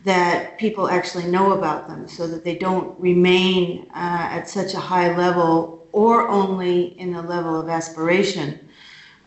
that 0.05 0.57
people 0.57 0.88
actually 0.88 1.26
know 1.26 1.52
about 1.52 1.87
them 1.87 2.09
so 2.09 2.26
that 2.26 2.45
they 2.45 2.57
don't 2.57 2.99
remain 2.99 3.88
uh, 3.91 4.29
at 4.31 4.49
such 4.49 4.73
a 4.73 4.81
high 4.81 5.14
level 5.19 5.87
or 5.93 6.26
only 6.29 6.99
in 6.99 7.12
the 7.12 7.23
level 7.23 7.61
of 7.61 7.69
aspiration 7.69 8.59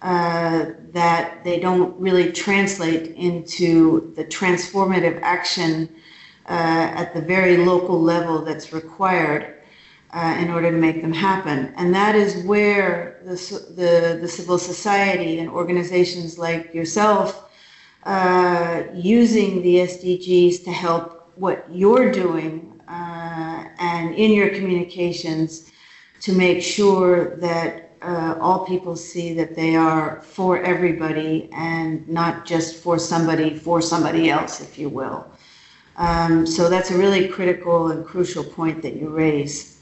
uh, 0.02 0.66
that 0.92 1.44
they 1.44 1.60
don't 1.60 1.98
really 2.00 2.32
translate 2.32 3.16
into 3.16 4.12
the 4.16 4.26
transformative 4.26 5.20
action 5.22 5.88
at 6.48 7.14
the 7.14 7.22
very 7.22 7.58
local 7.58 8.02
level 8.02 8.44
that's 8.44 8.72
required 8.74 9.56
uh, 10.16 10.38
in 10.40 10.50
order 10.50 10.72
to 10.72 10.78
make 10.78 11.02
them 11.02 11.12
happen. 11.12 11.74
And 11.76 11.94
that 11.94 12.16
is 12.16 12.44
where 12.46 13.20
the, 13.26 13.36
the, 13.76 14.20
the 14.22 14.28
civil 14.28 14.58
society 14.58 15.40
and 15.40 15.50
organizations 15.50 16.40
like 16.40 16.74
yourself 16.74 17.50
uh, 18.04 18.84
using 18.94 19.62
the 19.62 19.76
SDGs 19.78 20.64
to 20.64 20.72
help 20.72 21.32
what 21.36 21.66
you're 21.70 22.12
doing 22.12 22.80
uh, 22.88 23.66
and 23.80 24.16
in 24.16 24.32
your 24.32 24.50
communications 24.50 25.72
to 26.22 26.32
make 26.32 26.62
sure 26.62 27.36
that 27.38 27.92
uh, 28.02 28.38
all 28.40 28.66
people 28.66 28.96
see 28.96 29.34
that 29.34 29.56
they 29.56 29.76
are 29.76 30.22
for 30.22 30.62
everybody 30.62 31.50
and 31.52 32.08
not 32.08 32.46
just 32.46 32.76
for 32.76 33.00
somebody, 33.00 33.54
for 33.58 33.82
somebody 33.82 34.30
else, 34.30 34.62
if 34.62 34.78
you 34.78 34.88
will. 34.88 35.28
Um, 35.98 36.46
so 36.46 36.70
that's 36.70 36.92
a 36.92 36.98
really 36.98 37.28
critical 37.28 37.92
and 37.92 38.06
crucial 38.06 38.44
point 38.44 38.82
that 38.82 38.96
you 38.96 39.10
raise. 39.10 39.78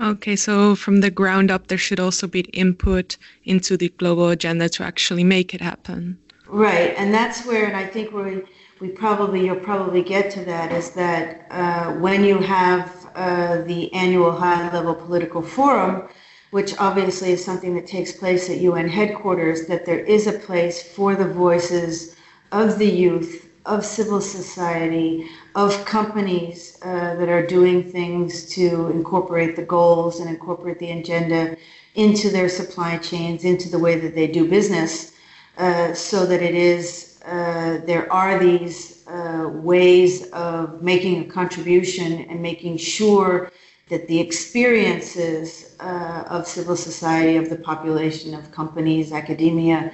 Okay, 0.00 0.36
so 0.36 0.74
from 0.74 1.00
the 1.00 1.10
ground 1.10 1.50
up, 1.50 1.68
there 1.68 1.78
should 1.78 2.00
also 2.00 2.26
be 2.26 2.40
input 2.52 3.16
into 3.44 3.76
the 3.76 3.88
global 3.90 4.28
agenda 4.28 4.68
to 4.68 4.82
actually 4.82 5.24
make 5.24 5.54
it 5.54 5.60
happen. 5.60 6.18
Right, 6.48 6.94
and 6.98 7.14
that's 7.14 7.46
where, 7.46 7.66
and 7.66 7.76
I 7.76 7.86
think 7.86 8.12
we 8.12 8.42
we 8.78 8.88
probably 8.88 9.46
you'll 9.46 9.56
probably 9.56 10.02
get 10.02 10.30
to 10.32 10.44
that 10.44 10.70
is 10.70 10.90
that 10.90 11.46
uh, 11.50 11.92
when 11.94 12.22
you 12.22 12.38
have 12.38 13.06
uh, 13.14 13.62
the 13.62 13.92
annual 13.94 14.30
high-level 14.30 14.94
political 14.94 15.40
forum, 15.40 16.08
which 16.50 16.76
obviously 16.78 17.30
is 17.30 17.42
something 17.42 17.74
that 17.74 17.86
takes 17.86 18.12
place 18.12 18.50
at 18.50 18.58
UN 18.58 18.88
headquarters, 18.88 19.66
that 19.66 19.86
there 19.86 20.00
is 20.00 20.26
a 20.26 20.38
place 20.38 20.82
for 20.82 21.14
the 21.14 21.24
voices 21.24 22.16
of 22.52 22.78
the 22.78 22.86
youth, 22.86 23.48
of 23.66 23.84
civil 23.84 24.20
society, 24.20 25.28
of 25.54 25.84
companies 25.84 26.78
uh, 26.82 27.14
that 27.16 27.28
are 27.28 27.46
doing 27.46 27.82
things 27.82 28.46
to 28.46 28.88
incorporate 28.90 29.56
the 29.56 29.62
goals 29.62 30.20
and 30.20 30.30
incorporate 30.30 30.78
the 30.78 30.92
agenda 30.92 31.56
into 31.96 32.30
their 32.30 32.48
supply 32.48 32.96
chains, 32.98 33.44
into 33.44 33.68
the 33.68 33.78
way 33.78 33.98
that 33.98 34.14
they 34.14 34.26
do 34.26 34.48
business, 34.48 35.12
uh, 35.58 35.92
so 35.94 36.24
that 36.26 36.42
it 36.42 36.54
is, 36.54 37.20
uh, 37.26 37.78
there 37.86 38.10
are 38.12 38.38
these 38.38 39.06
uh, 39.08 39.48
ways 39.52 40.30
of 40.30 40.82
making 40.82 41.22
a 41.22 41.24
contribution 41.24 42.26
and 42.28 42.40
making 42.40 42.76
sure 42.76 43.50
that 43.88 44.06
the 44.08 44.20
experiences 44.20 45.76
uh, 45.80 46.24
of 46.28 46.46
civil 46.46 46.76
society, 46.76 47.36
of 47.36 47.48
the 47.48 47.56
population, 47.56 48.34
of 48.34 48.50
companies, 48.52 49.12
academia, 49.12 49.92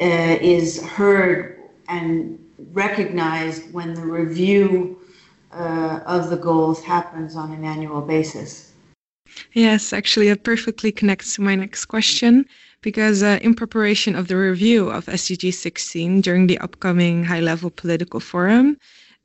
uh, 0.00 0.36
is 0.40 0.82
heard 0.82 1.60
and 1.88 2.38
recognized 2.72 3.72
when 3.72 3.94
the 3.94 4.04
review 4.04 4.98
uh, 5.52 6.00
of 6.06 6.30
the 6.30 6.36
goals 6.36 6.82
happens 6.82 7.36
on 7.36 7.52
an 7.52 7.64
annual 7.64 8.00
basis. 8.00 8.72
Yes, 9.52 9.92
actually, 9.92 10.28
it 10.28 10.44
perfectly 10.44 10.92
connects 10.92 11.34
to 11.34 11.42
my 11.42 11.54
next 11.54 11.86
question 11.86 12.46
because 12.82 13.22
uh, 13.22 13.38
in 13.42 13.54
preparation 13.54 14.14
of 14.14 14.28
the 14.28 14.36
review 14.36 14.90
of 14.90 15.06
SDG 15.06 15.52
16 15.52 16.20
during 16.20 16.46
the 16.46 16.58
upcoming 16.58 17.24
high 17.24 17.40
level 17.40 17.70
political 17.70 18.20
forum 18.20 18.76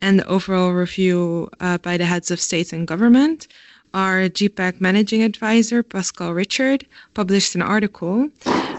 and 0.02 0.20
the 0.20 0.28
overall 0.28 0.72
review 0.74 1.50
uh, 1.60 1.78
by 1.80 1.98
the 1.98 2.06
heads 2.06 2.30
of 2.30 2.40
state 2.40 2.74
and 2.74 2.88
government, 2.88 3.48
our 3.94 4.28
GPPAC 4.28 4.82
managing 4.82 5.24
advisor, 5.24 5.82
Pascal 5.82 6.34
Richard, 6.34 6.86
published 7.14 7.56
an 7.56 7.62
article 7.62 8.30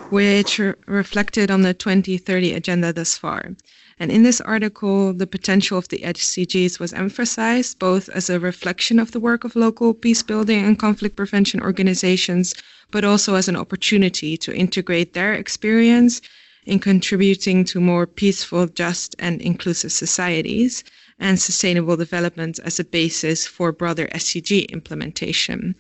which 0.08 0.58
re- 0.58 0.74
reflected 0.86 1.50
on 1.50 1.62
the 1.62 1.74
2030 1.74 2.52
agenda 2.52 2.92
thus 2.92 3.18
far. 3.18 3.56
And 3.98 4.12
in 4.12 4.22
this 4.22 4.40
article, 4.42 5.14
the 5.14 5.26
potential 5.26 5.78
of 5.78 5.88
the 5.88 5.98
SDGs 5.98 6.78
was 6.78 6.92
emphasized 6.92 7.78
both 7.78 8.08
as 8.10 8.28
a 8.28 8.38
reflection 8.38 8.98
of 8.98 9.12
the 9.12 9.20
work 9.20 9.44
of 9.44 9.56
local 9.56 9.94
peace 9.94 10.22
building 10.22 10.64
and 10.64 10.78
conflict 10.78 11.16
prevention 11.16 11.60
organizations, 11.60 12.54
but 12.90 13.04
also 13.04 13.34
as 13.34 13.48
an 13.48 13.56
opportunity 13.56 14.36
to 14.36 14.54
integrate 14.54 15.14
their 15.14 15.32
experience 15.32 16.20
in 16.66 16.78
contributing 16.78 17.64
to 17.64 17.80
more 17.80 18.06
peaceful, 18.06 18.66
just, 18.66 19.16
and 19.18 19.40
inclusive 19.40 19.92
societies 19.92 20.84
and 21.18 21.40
sustainable 21.40 21.96
development 21.96 22.58
as 22.64 22.78
a 22.78 22.84
basis 22.84 23.46
for 23.46 23.72
broader 23.72 24.06
SDG 24.08 24.68
implementation. 24.70 25.74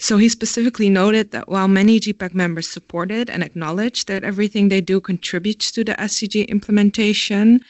So 0.00 0.16
he 0.16 0.28
specifically 0.28 0.88
noted 0.88 1.32
that 1.32 1.48
while 1.48 1.68
many 1.68 1.98
GPPAC 1.98 2.32
members 2.32 2.68
supported 2.68 3.28
and 3.28 3.42
acknowledged 3.42 4.06
that 4.06 4.22
everything 4.22 4.68
they 4.68 4.80
do 4.80 5.00
contributes 5.00 5.72
to 5.72 5.82
the 5.82 5.94
SDG 5.94 6.46
implementation, 6.48 7.60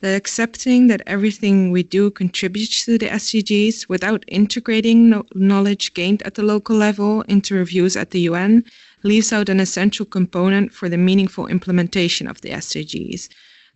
that 0.00 0.16
accepting 0.16 0.86
that 0.86 1.02
everything 1.06 1.70
we 1.70 1.82
do 1.82 2.10
contributes 2.10 2.84
to 2.84 2.96
the 2.96 3.08
SDGs 3.08 3.88
without 3.88 4.24
integrating 4.28 5.10
no- 5.10 5.26
knowledge 5.34 5.92
gained 5.92 6.22
at 6.22 6.36
the 6.36 6.42
local 6.42 6.76
level 6.76 7.22
into 7.22 7.54
reviews 7.54 7.96
at 7.96 8.12
the 8.12 8.20
UN 8.20 8.64
leaves 9.02 9.32
out 9.32 9.48
an 9.48 9.60
essential 9.60 10.06
component 10.06 10.72
for 10.72 10.88
the 10.88 10.96
meaningful 10.96 11.46
implementation 11.48 12.26
of 12.26 12.40
the 12.40 12.50
SDGs 12.50 13.28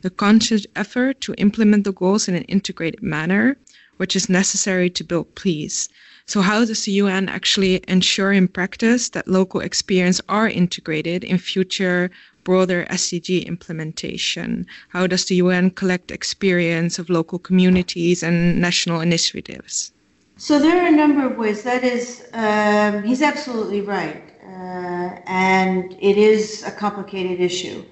the 0.02 0.10
conscious 0.10 0.66
effort 0.74 1.20
to 1.20 1.34
implement 1.34 1.84
the 1.84 1.92
goals 1.92 2.26
in 2.26 2.34
an 2.34 2.42
integrated 2.44 3.00
manner, 3.02 3.56
which 3.98 4.16
is 4.16 4.28
necessary 4.28 4.90
to 4.90 5.04
build 5.04 5.32
peace. 5.36 5.88
So, 6.32 6.40
how 6.40 6.64
does 6.64 6.86
the 6.86 6.92
UN 6.92 7.28
actually 7.28 7.84
ensure 7.88 8.32
in 8.32 8.48
practice 8.48 9.10
that 9.10 9.28
local 9.28 9.60
experience 9.60 10.18
are 10.30 10.48
integrated 10.48 11.24
in 11.24 11.36
future 11.36 12.10
broader 12.42 12.86
SDG 12.88 13.44
implementation? 13.44 14.64
How 14.88 15.06
does 15.06 15.26
the 15.26 15.34
UN 15.44 15.68
collect 15.72 16.10
experience 16.10 16.98
of 16.98 17.10
local 17.10 17.38
communities 17.38 18.22
and 18.22 18.58
national 18.62 19.02
initiatives? 19.02 19.92
So 20.38 20.58
there 20.58 20.82
are 20.82 20.86
a 20.86 20.96
number 21.02 21.26
of 21.26 21.36
ways. 21.36 21.64
That 21.64 21.84
is, 21.84 22.24
um, 22.32 23.02
he's 23.02 23.20
absolutely 23.20 23.82
right, 23.82 24.24
uh, 24.42 25.20
and 25.26 25.94
it 26.00 26.16
is 26.16 26.62
a 26.62 26.70
complicated 26.70 27.40
issue. 27.40 27.84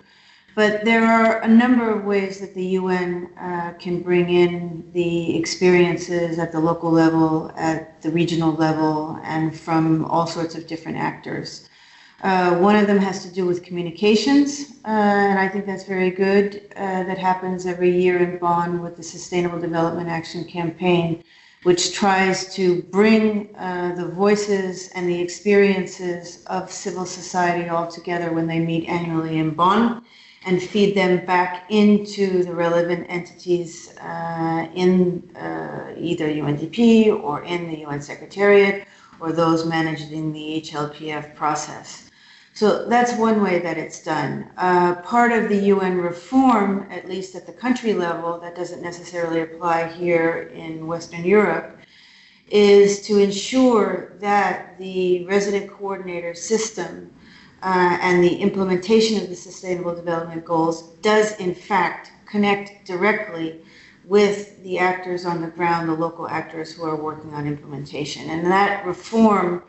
But 0.54 0.84
there 0.84 1.04
are 1.04 1.40
a 1.42 1.48
number 1.48 1.90
of 1.90 2.04
ways 2.04 2.40
that 2.40 2.54
the 2.54 2.64
UN 2.80 3.30
uh, 3.38 3.72
can 3.78 4.02
bring 4.02 4.30
in 4.30 4.90
the 4.92 5.38
experiences 5.38 6.38
at 6.38 6.50
the 6.50 6.58
local 6.58 6.90
level, 6.90 7.52
at 7.56 8.02
the 8.02 8.10
regional 8.10 8.52
level, 8.54 9.20
and 9.22 9.58
from 9.58 10.04
all 10.06 10.26
sorts 10.26 10.54
of 10.56 10.66
different 10.66 10.98
actors. 10.98 11.68
Uh, 12.22 12.56
one 12.56 12.76
of 12.76 12.86
them 12.86 12.98
has 12.98 13.22
to 13.24 13.32
do 13.32 13.46
with 13.46 13.62
communications, 13.62 14.72
uh, 14.84 14.88
and 14.88 15.38
I 15.38 15.48
think 15.48 15.64
that's 15.66 15.84
very 15.84 16.10
good. 16.10 16.70
Uh, 16.76 17.04
that 17.04 17.16
happens 17.16 17.64
every 17.64 17.90
year 17.98 18.18
in 18.18 18.38
Bonn 18.38 18.82
with 18.82 18.96
the 18.96 19.02
Sustainable 19.02 19.58
Development 19.58 20.08
Action 20.08 20.44
Campaign, 20.44 21.22
which 21.62 21.94
tries 21.94 22.52
to 22.54 22.82
bring 22.82 23.54
uh, 23.56 23.94
the 23.94 24.06
voices 24.06 24.88
and 24.94 25.08
the 25.08 25.18
experiences 25.18 26.44
of 26.46 26.70
civil 26.70 27.06
society 27.06 27.68
all 27.68 27.86
together 27.86 28.32
when 28.32 28.46
they 28.46 28.58
meet 28.58 28.86
annually 28.86 29.38
in 29.38 29.50
Bonn 29.50 30.02
and 30.46 30.62
feed 30.62 30.96
them 30.96 31.24
back 31.26 31.66
into 31.70 32.42
the 32.42 32.54
relevant 32.54 33.06
entities 33.08 33.94
uh, 33.98 34.66
in 34.74 35.30
uh, 35.36 35.92
either 35.98 36.28
UNDP 36.28 37.22
or 37.22 37.42
in 37.44 37.70
the 37.70 37.78
UN 37.80 38.00
Secretariat 38.00 38.86
or 39.20 39.32
those 39.32 39.66
managed 39.66 40.12
in 40.12 40.32
the 40.32 40.62
HLPF 40.64 41.34
process. 41.34 42.10
So 42.54 42.86
that's 42.88 43.14
one 43.14 43.42
way 43.42 43.58
that 43.60 43.78
it's 43.78 44.02
done. 44.02 44.50
Uh, 44.56 44.96
part 45.02 45.32
of 45.32 45.48
the 45.48 45.56
UN 45.66 45.98
reform, 45.98 46.86
at 46.90 47.08
least 47.08 47.34
at 47.34 47.46
the 47.46 47.52
country 47.52 47.92
level, 47.92 48.40
that 48.40 48.56
doesn't 48.56 48.82
necessarily 48.82 49.42
apply 49.42 49.88
here 49.88 50.50
in 50.54 50.86
Western 50.86 51.24
Europe, 51.24 51.78
is 52.48 53.02
to 53.02 53.18
ensure 53.18 54.16
that 54.20 54.76
the 54.78 55.24
resident 55.26 55.70
coordinator 55.70 56.34
system 56.34 57.12
uh, 57.62 57.98
and 58.00 58.22
the 58.22 58.36
implementation 58.36 59.22
of 59.22 59.28
the 59.28 59.36
Sustainable 59.36 59.94
Development 59.94 60.44
Goals 60.44 60.94
does, 61.02 61.36
in 61.38 61.54
fact, 61.54 62.12
connect 62.26 62.86
directly 62.86 63.60
with 64.04 64.62
the 64.62 64.78
actors 64.78 65.24
on 65.24 65.40
the 65.40 65.48
ground, 65.48 65.88
the 65.88 65.94
local 65.94 66.28
actors 66.28 66.72
who 66.72 66.84
are 66.84 66.96
working 66.96 67.34
on 67.34 67.46
implementation. 67.46 68.30
And 68.30 68.46
that 68.46 68.84
reform 68.84 69.62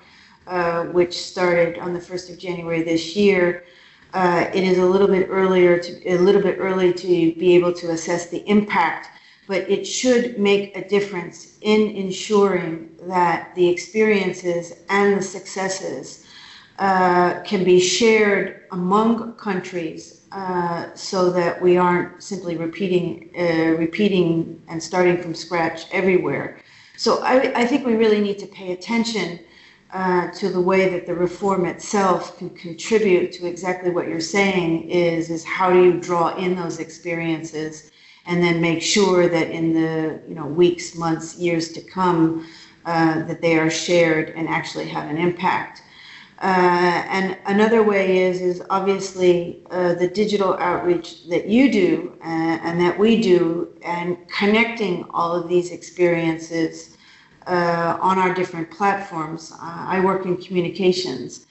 uh, 0.48 0.86
which 0.86 1.18
started 1.18 1.78
on 1.80 1.94
the 1.94 2.00
1st 2.00 2.32
of 2.32 2.40
January 2.40 2.82
this 2.82 3.16
year, 3.16 3.66
uh, 4.14 4.50
it 4.54 4.64
is 4.64 4.78
a 4.78 4.86
little 4.86 5.08
bit 5.08 5.28
earlier 5.30 5.78
to 5.78 6.10
a 6.10 6.18
little 6.18 6.42
bit 6.42 6.58
early 6.60 6.92
to 6.94 7.08
be 7.08 7.56
able 7.56 7.72
to 7.72 7.92
assess 7.92 8.30
the 8.30 8.40
impact, 8.50 9.10
but 9.48 9.70
it 9.70 9.86
should 9.86 10.40
make 10.40 10.76
a 10.76 10.88
difference 10.88 11.58
in 11.62 11.96
ensuring 11.96 12.90
that 13.04 13.54
the 13.56 13.68
experiences 13.68 14.74
and 14.90 15.18
the 15.18 15.22
successes 15.22 16.26
uh, 16.82 17.40
can 17.42 17.64
be 17.64 17.80
shared 17.80 18.64
among 18.72 19.34
countries 19.34 20.26
uh, 20.32 20.88
so 20.96 21.30
that 21.30 21.62
we 21.62 21.78
aren't 21.78 22.24
simply 22.24 22.58
repeating 22.58 23.30
uh, 23.38 23.78
repeating 23.78 24.60
and 24.68 24.82
starting 24.82 25.22
from 25.22 25.36
scratch 25.36 25.86
everywhere. 25.92 26.60
So 26.98 27.22
I, 27.22 27.62
I 27.62 27.68
think 27.68 27.86
we 27.86 27.94
really 27.94 28.20
need 28.20 28.40
to 28.40 28.48
pay 28.48 28.72
attention 28.72 29.42
uh, 29.94 30.32
to 30.32 30.50
the 30.50 30.60
way 30.60 30.90
that 30.90 31.06
the 31.06 31.14
reform 31.14 31.68
itself 31.68 32.40
can 32.40 32.50
contribute 32.50 33.32
to 33.34 33.46
exactly 33.46 33.92
what 33.92 34.08
you're 34.08 34.20
saying 34.40 34.90
is 34.90 35.30
is 35.30 35.46
how 35.46 35.72
do 35.72 35.84
you 35.84 36.00
draw 36.00 36.36
in 36.36 36.56
those 36.56 36.80
experiences 36.80 37.92
and 38.26 38.44
then 38.44 38.60
make 38.60 38.82
sure 38.82 39.30
that 39.30 39.52
in 39.52 39.72
the 39.72 40.20
you 40.28 40.34
know 40.34 40.48
weeks 40.48 40.96
months 40.96 41.38
years 41.38 41.74
to 41.74 41.82
come 41.82 42.48
uh, 42.86 43.22
that 43.26 43.40
they 43.40 43.60
are 43.60 43.70
shared 43.70 44.30
and 44.32 44.48
actually 44.48 44.88
have 44.88 45.08
an 45.12 45.20
impact 45.20 45.84
uh, 46.42 47.04
and 47.08 47.38
another 47.46 47.84
way 47.84 48.18
is 48.18 48.42
is 48.42 48.64
obviously 48.72 49.62
uh, 49.70 49.94
the 49.94 50.08
digital 50.08 50.56
outreach 50.56 51.28
that 51.28 51.46
you 51.46 51.72
do 51.72 52.18
uh, 52.24 52.58
and 52.64 52.82
that 52.82 52.98
we 52.98 53.22
do 53.22 53.72
and 53.86 54.18
connecting 54.28 55.06
all 55.12 55.36
of 55.36 55.48
these 55.48 55.72
experiences 55.72 56.98
uh, 57.46 57.96
on 58.02 58.18
our 58.18 58.34
different 58.34 58.72
platforms. 58.72 59.52
Uh, 59.52 59.58
I 59.62 60.00
work 60.04 60.26
in 60.26 60.36
communications. 60.36 61.46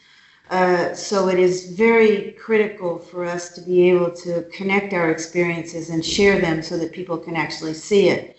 Uh, 0.51 0.93
so 0.93 1.29
it 1.29 1.39
is 1.39 1.71
very 1.71 2.33
critical 2.33 2.99
for 2.99 3.25
us 3.25 3.51
to 3.51 3.61
be 3.61 3.89
able 3.91 4.11
to 4.11 4.43
connect 4.53 4.93
our 4.93 5.13
experiences 5.13 5.91
and 5.91 6.05
share 6.05 6.41
them 6.41 6.63
so 6.63 6.77
that 6.77 6.91
people 6.91 7.17
can 7.17 7.37
actually 7.37 7.75
see 7.75 8.09
it. 8.09 8.37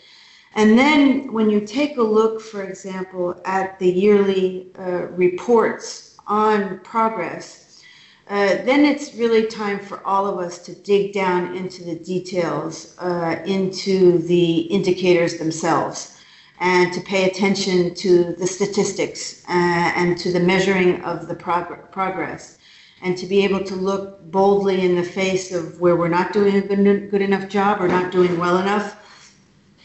And 0.55 0.77
then 0.77 1.31
when 1.31 1.49
you 1.49 1.61
take 1.61 1.95
a 1.95 2.03
look, 2.03 2.41
for 2.41 2.63
example, 2.63 3.41
at 3.45 3.79
the 3.79 3.89
yearly 3.89 4.67
reports 5.11 6.10
on 6.27 6.79
progress, 6.79 7.83
uh, 8.29 8.63
then 8.63 8.85
it's 8.85 9.15
really 9.15 9.45
time 9.45 9.79
for 9.79 10.05
all 10.05 10.25
of 10.25 10.39
us 10.39 10.59
to 10.59 10.73
dig 10.73 11.13
down 11.13 11.55
into 11.55 11.83
the 11.83 11.95
details, 11.95 12.95
uh, 12.99 13.41
into 13.45 14.19
the 14.19 14.59
indicators 14.61 15.37
themselves 15.37 16.17
and 16.61 16.93
to 16.93 17.01
pay 17.01 17.29
attention 17.29 17.93
to 17.95 18.33
the 18.35 18.45
statistics 18.47 19.43
uh, 19.49 19.51
and 19.51 20.17
to 20.17 20.31
the 20.31 20.39
measuring 20.39 21.01
of 21.01 21.27
the 21.27 21.35
prog- 21.35 21.91
progress 21.91 22.59
and 23.01 23.17
to 23.17 23.25
be 23.25 23.43
able 23.43 23.63
to 23.63 23.75
look 23.75 24.31
boldly 24.31 24.85
in 24.85 24.95
the 24.95 25.03
face 25.03 25.51
of 25.51 25.81
where 25.81 25.95
we're 25.95 26.07
not 26.07 26.31
doing 26.31 26.55
a 26.55 26.61
good, 26.61 27.09
good 27.09 27.21
enough 27.21 27.49
job 27.49 27.81
or 27.81 27.87
not 27.87 28.11
doing 28.11 28.37
well 28.37 28.59
enough, 28.59 29.33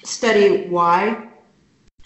study 0.04 0.68
why, 0.68 1.28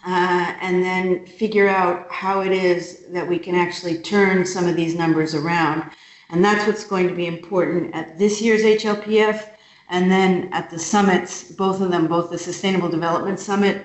uh, 0.06 0.54
and 0.60 0.82
then 0.82 1.26
figure 1.26 1.68
out 1.68 2.10
how 2.10 2.40
it 2.40 2.52
is 2.52 3.04
that 3.10 3.26
we 3.26 3.38
can 3.38 3.54
actually 3.54 3.98
turn 3.98 4.46
some 4.46 4.66
of 4.66 4.76
these 4.76 4.94
numbers 4.94 5.34
around. 5.34 5.90
And 6.30 6.44
that's 6.44 6.66
what's 6.66 6.84
going 6.84 7.08
to 7.08 7.14
be 7.14 7.26
important 7.26 7.94
at 7.94 8.18
this 8.18 8.40
year's 8.40 8.62
HLPF 8.62 9.50
and 9.90 10.10
then 10.10 10.48
at 10.52 10.70
the 10.70 10.78
summits, 10.78 11.50
both 11.50 11.80
of 11.80 11.90
them, 11.90 12.06
both 12.06 12.30
the 12.30 12.38
Sustainable 12.38 12.88
Development 12.88 13.38
Summit 13.38 13.84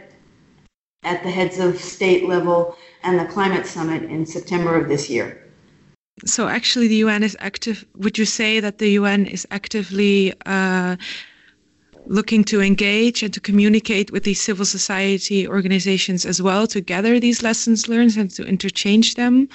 at 1.04 1.24
the 1.24 1.32
heads 1.32 1.60
of 1.60 1.80
state 1.80 2.28
level 2.28 2.78
and 3.04 3.20
the 3.20 3.26
climate 3.26 3.66
summit 3.66 4.04
in 4.04 4.26
September 4.26 4.80
of 4.80 4.88
this 4.88 5.10
year. 5.10 5.42
So 6.26 6.48
actually, 6.48 6.88
the 6.88 6.96
UN 6.98 7.24
is 7.24 7.36
active. 7.40 7.86
Would 7.96 8.18
you 8.18 8.26
say 8.26 8.60
that 8.60 8.78
the 8.78 8.92
UN 8.92 9.26
is 9.26 9.46
actively 9.52 10.34
uh, 10.46 10.96
looking 12.08 12.44
to 12.46 12.62
engage 12.62 13.24
and 13.24 13.34
to 13.34 13.40
communicate 13.40 14.12
with 14.12 14.24
these 14.24 14.42
civil 14.42 14.66
society 14.66 15.48
organizations 15.48 16.26
as 16.26 16.42
well 16.42 16.68
to 16.68 16.82
gather 16.82 17.20
these 17.20 17.44
lessons 17.44 17.88
learned 17.88 18.18
and 18.18 18.32
to 18.32 18.44
interchange 18.44 19.16
them 19.16 19.50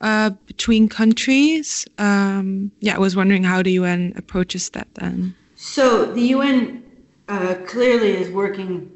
uh, 0.00 0.30
between 0.46 0.88
countries? 0.88 1.86
Um, 1.98 2.70
yeah, 2.80 2.96
I 2.96 2.98
was 2.98 3.16
wondering 3.16 3.44
how 3.44 3.62
the 3.62 3.72
UN 3.72 4.12
approaches 4.16 4.70
that 4.70 4.88
then. 4.94 5.34
So 5.56 6.06
the 6.06 6.22
UN 6.22 6.82
uh, 7.28 7.56
clearly 7.66 8.12
is 8.12 8.30
working 8.30 8.90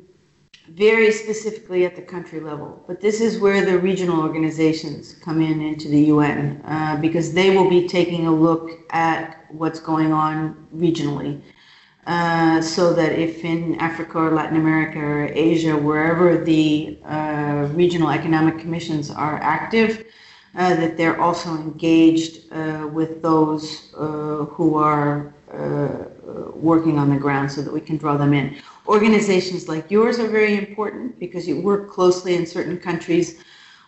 very 0.71 1.12
specifically 1.12 1.85
at 1.85 1.95
the 1.95 2.03
country 2.03 2.40
level. 2.40 2.83
But 2.88 3.01
this 3.01 3.21
is 3.21 3.38
where 3.38 3.64
the 3.64 3.79
regional 3.79 4.21
organizations 4.21 5.14
come 5.14 5.40
in 5.40 5.61
into 5.61 5.88
the 5.88 6.05
UN 6.05 6.62
uh, 6.64 6.97
because 7.01 7.33
they 7.33 7.57
will 7.57 7.69
be 7.69 7.87
taking 7.87 8.27
a 8.27 8.35
look 8.35 8.71
at 8.90 9.45
what's 9.51 9.79
going 9.79 10.12
on 10.12 10.67
regionally. 10.75 11.40
Uh, 12.07 12.61
so 12.61 12.93
that 12.93 13.12
if 13.12 13.45
in 13.47 13.81
Africa 13.81 14.19
or 14.19 14.31
Latin 14.31 14.59
America 14.59 14.99
or 14.99 15.25
Asia, 15.33 15.75
wherever 15.75 16.37
the 16.37 16.99
uh, 17.07 17.67
regional 17.73 18.11
economic 18.11 18.59
commissions 18.59 19.11
are 19.11 19.37
active, 19.43 20.05
uh, 20.57 20.75
that 20.75 20.99
they're 20.99 21.19
also 21.19 21.55
engaged 21.55 22.53
uh, 22.53 22.87
with 22.93 23.23
those 23.23 23.95
uh, 23.97 24.45
who 24.45 24.77
are 24.77 25.33
working 26.55 26.99
on 26.99 27.09
the 27.11 27.17
ground 27.17 27.51
so 27.51 27.62
that 27.62 27.73
we 27.73 27.81
can 27.81 27.97
draw 27.97 28.17
them 28.17 28.33
in. 28.33 28.57
Organizations 28.87 29.69
like 29.69 29.90
yours 29.90 30.19
are 30.19 30.29
very 30.29 30.57
important 30.57 31.19
because 31.19 31.47
you 31.47 31.61
work 31.61 31.90
closely 31.90 32.35
in 32.35 32.45
certain 32.45 32.79
countries 32.79 33.43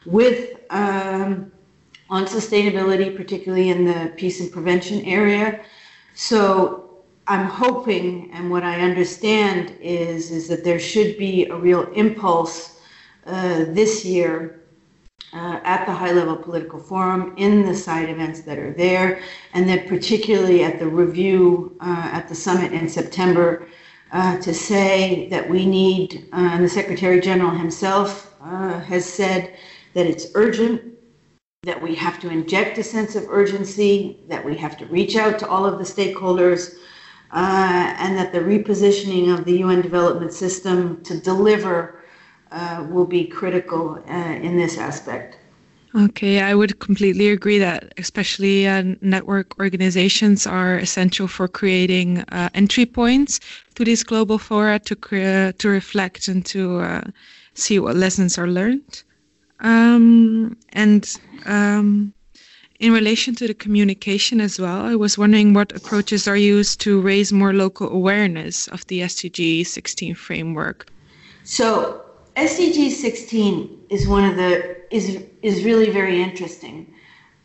with 0.05 0.61
um, 0.71 1.51
on 2.09 2.25
sustainability, 2.25 3.15
particularly 3.17 3.71
in 3.71 3.85
the 3.85 4.13
peace 4.17 4.41
and 4.41 4.53
prevention 4.53 5.01
area. 5.05 5.61
So 6.15 6.86
I'm 7.29 7.47
hoping, 7.47 8.31
and 8.33 8.51
what 8.51 8.63
I 8.63 8.81
understand 8.81 9.77
is, 9.81 10.31
is 10.31 10.47
that 10.49 10.63
there 10.63 10.79
should 10.79 11.19
be 11.19 11.47
a 11.47 11.57
real 11.57 11.91
impulse 11.93 12.81
uh, 13.27 13.65
this 13.69 14.05
year 14.05 14.63
uh, 15.33 15.59
at 15.65 15.85
the 15.87 15.93
high 15.93 16.13
level 16.13 16.37
political 16.37 16.79
forum 16.79 17.35
in 17.37 17.67
the 17.67 17.75
side 17.75 18.09
events 18.09 18.43
that 18.43 18.59
are 18.59 18.73
there, 18.73 19.21
and 19.55 19.69
that 19.69 19.89
particularly 19.89 20.63
at 20.63 20.79
the 20.79 20.87
review 20.87 21.77
uh, 21.81 22.11
at 22.13 22.29
the 22.29 22.35
summit 22.35 22.73
in 22.73 22.89
September 22.89 23.67
uh, 24.13 24.39
to 24.39 24.55
say 24.55 25.29
that 25.29 25.49
we 25.49 25.67
need, 25.67 26.29
uh, 26.33 26.51
and 26.53 26.65
the 26.65 26.69
Secretary 26.69 27.21
General 27.21 27.51
himself 27.51 28.37
uh, 28.41 28.79
has 28.81 29.05
said 29.05 29.57
that 29.95 30.07
it's 30.07 30.29
urgent, 30.35 30.81
that 31.65 31.83
we 31.83 31.95
have 31.97 32.21
to 32.21 32.31
inject 32.31 32.79
a 32.79 32.85
sense 32.85 33.17
of 33.17 33.25
urgency, 33.29 34.21
that 34.29 34.45
we 34.45 34.57
have 34.57 34.79
to 34.79 34.87
reach 34.87 35.17
out 35.17 35.41
to 35.41 35.49
all 35.49 35.67
of 35.67 35.79
the 35.79 35.85
stakeholders. 35.85 36.77
Uh, 37.37 37.95
and 37.99 38.17
that 38.17 38.33
the 38.33 38.39
repositioning 38.39 39.31
of 39.31 39.45
the 39.45 39.59
UN 39.59 39.83
development 39.83 40.33
system 40.33 41.03
to 41.03 41.21
deliver 41.21 42.01
uh, 42.51 42.87
will 42.89 43.05
be 43.05 43.27
critical 43.27 44.03
uh, 44.09 44.39
in 44.47 44.57
this 44.57 44.79
aspect. 44.79 45.37
Okay, 45.95 46.41
I 46.41 46.55
would 46.55 46.79
completely 46.79 47.29
agree 47.29 47.59
that 47.59 47.93
especially 47.99 48.67
uh, 48.67 48.95
network 49.03 49.59
organizations 49.59 50.47
are 50.47 50.79
essential 50.79 51.29
for 51.29 51.47
creating 51.47 52.21
uh, 52.21 52.49
entry 52.55 52.87
points 52.87 53.39
to 53.75 53.85
these 53.85 54.03
global 54.03 54.39
fora 54.39 54.79
to 54.79 55.53
to 55.59 55.69
reflect 55.69 56.29
and 56.29 56.43
to 56.47 56.79
uh, 56.79 57.03
see 57.53 57.79
what 57.79 57.97
lessons 57.97 58.39
are 58.39 58.49
learned. 58.49 59.03
Um, 59.61 60.57
and 60.73 61.05
um, 61.45 62.15
in 62.79 62.93
relation 62.93 63.35
to 63.37 63.47
the 63.47 63.55
communication 63.55 64.41
as 64.41 64.59
well, 64.59 64.85
I 64.85 64.95
was 64.95 65.17
wondering 65.17 65.55
what 65.55 65.73
approaches 65.73 66.29
are 66.29 66.37
used 66.37 66.81
to 66.83 67.01
raise 67.01 67.33
more 67.33 67.53
local 67.53 67.89
awareness 67.91 68.69
of 68.69 68.87
the 68.87 69.01
SDG 69.01 69.67
16 69.67 70.15
framework. 70.15 70.87
So 71.45 72.03
SDG 72.37 72.91
16 72.91 73.87
is 73.89 74.07
one 74.07 74.25
of 74.25 74.37
the 74.37 74.77
is 74.95 75.23
is 75.43 75.65
really 75.65 75.91
very 75.91 76.23
interesting, 76.23 76.93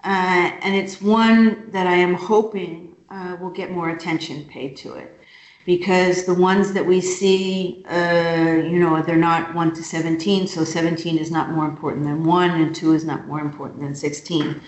uh, 0.03 0.51
and 0.61 0.75
it's 0.75 1.01
one 1.01 1.71
that 1.71 1.87
I 1.87 1.95
am 1.95 2.13
hoping 2.13 2.95
uh, 3.09 3.37
will 3.39 3.49
get 3.49 3.71
more 3.71 3.89
attention 3.89 4.45
paid 4.45 4.75
to 4.77 4.93
it, 4.93 5.19
because 5.65 6.25
the 6.25 6.33
ones 6.33 6.73
that 6.73 6.85
we 6.85 6.99
see, 7.01 7.83
uh, 7.89 8.61
you 8.63 8.79
know, 8.79 9.01
they're 9.01 9.15
not 9.15 9.55
one 9.55 9.73
to 9.75 9.83
17, 9.83 10.47
so 10.47 10.63
17 10.63 11.17
is 11.17 11.31
not 11.31 11.51
more 11.51 11.65
important 11.65 12.03
than 12.03 12.23
one, 12.25 12.51
and 12.51 12.75
two 12.75 12.93
is 12.93 13.05
not 13.05 13.27
more 13.27 13.39
important 13.39 13.79
than 13.79 13.95
16. 13.95 14.61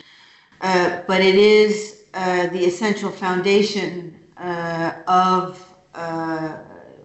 Uh, 0.64 1.02
but 1.08 1.22
it 1.22 1.36
is 1.36 2.06
uh, 2.14 2.48
the 2.48 2.66
essential 2.66 3.12
foundation 3.12 4.18
uh, 4.38 4.94
of 5.08 5.60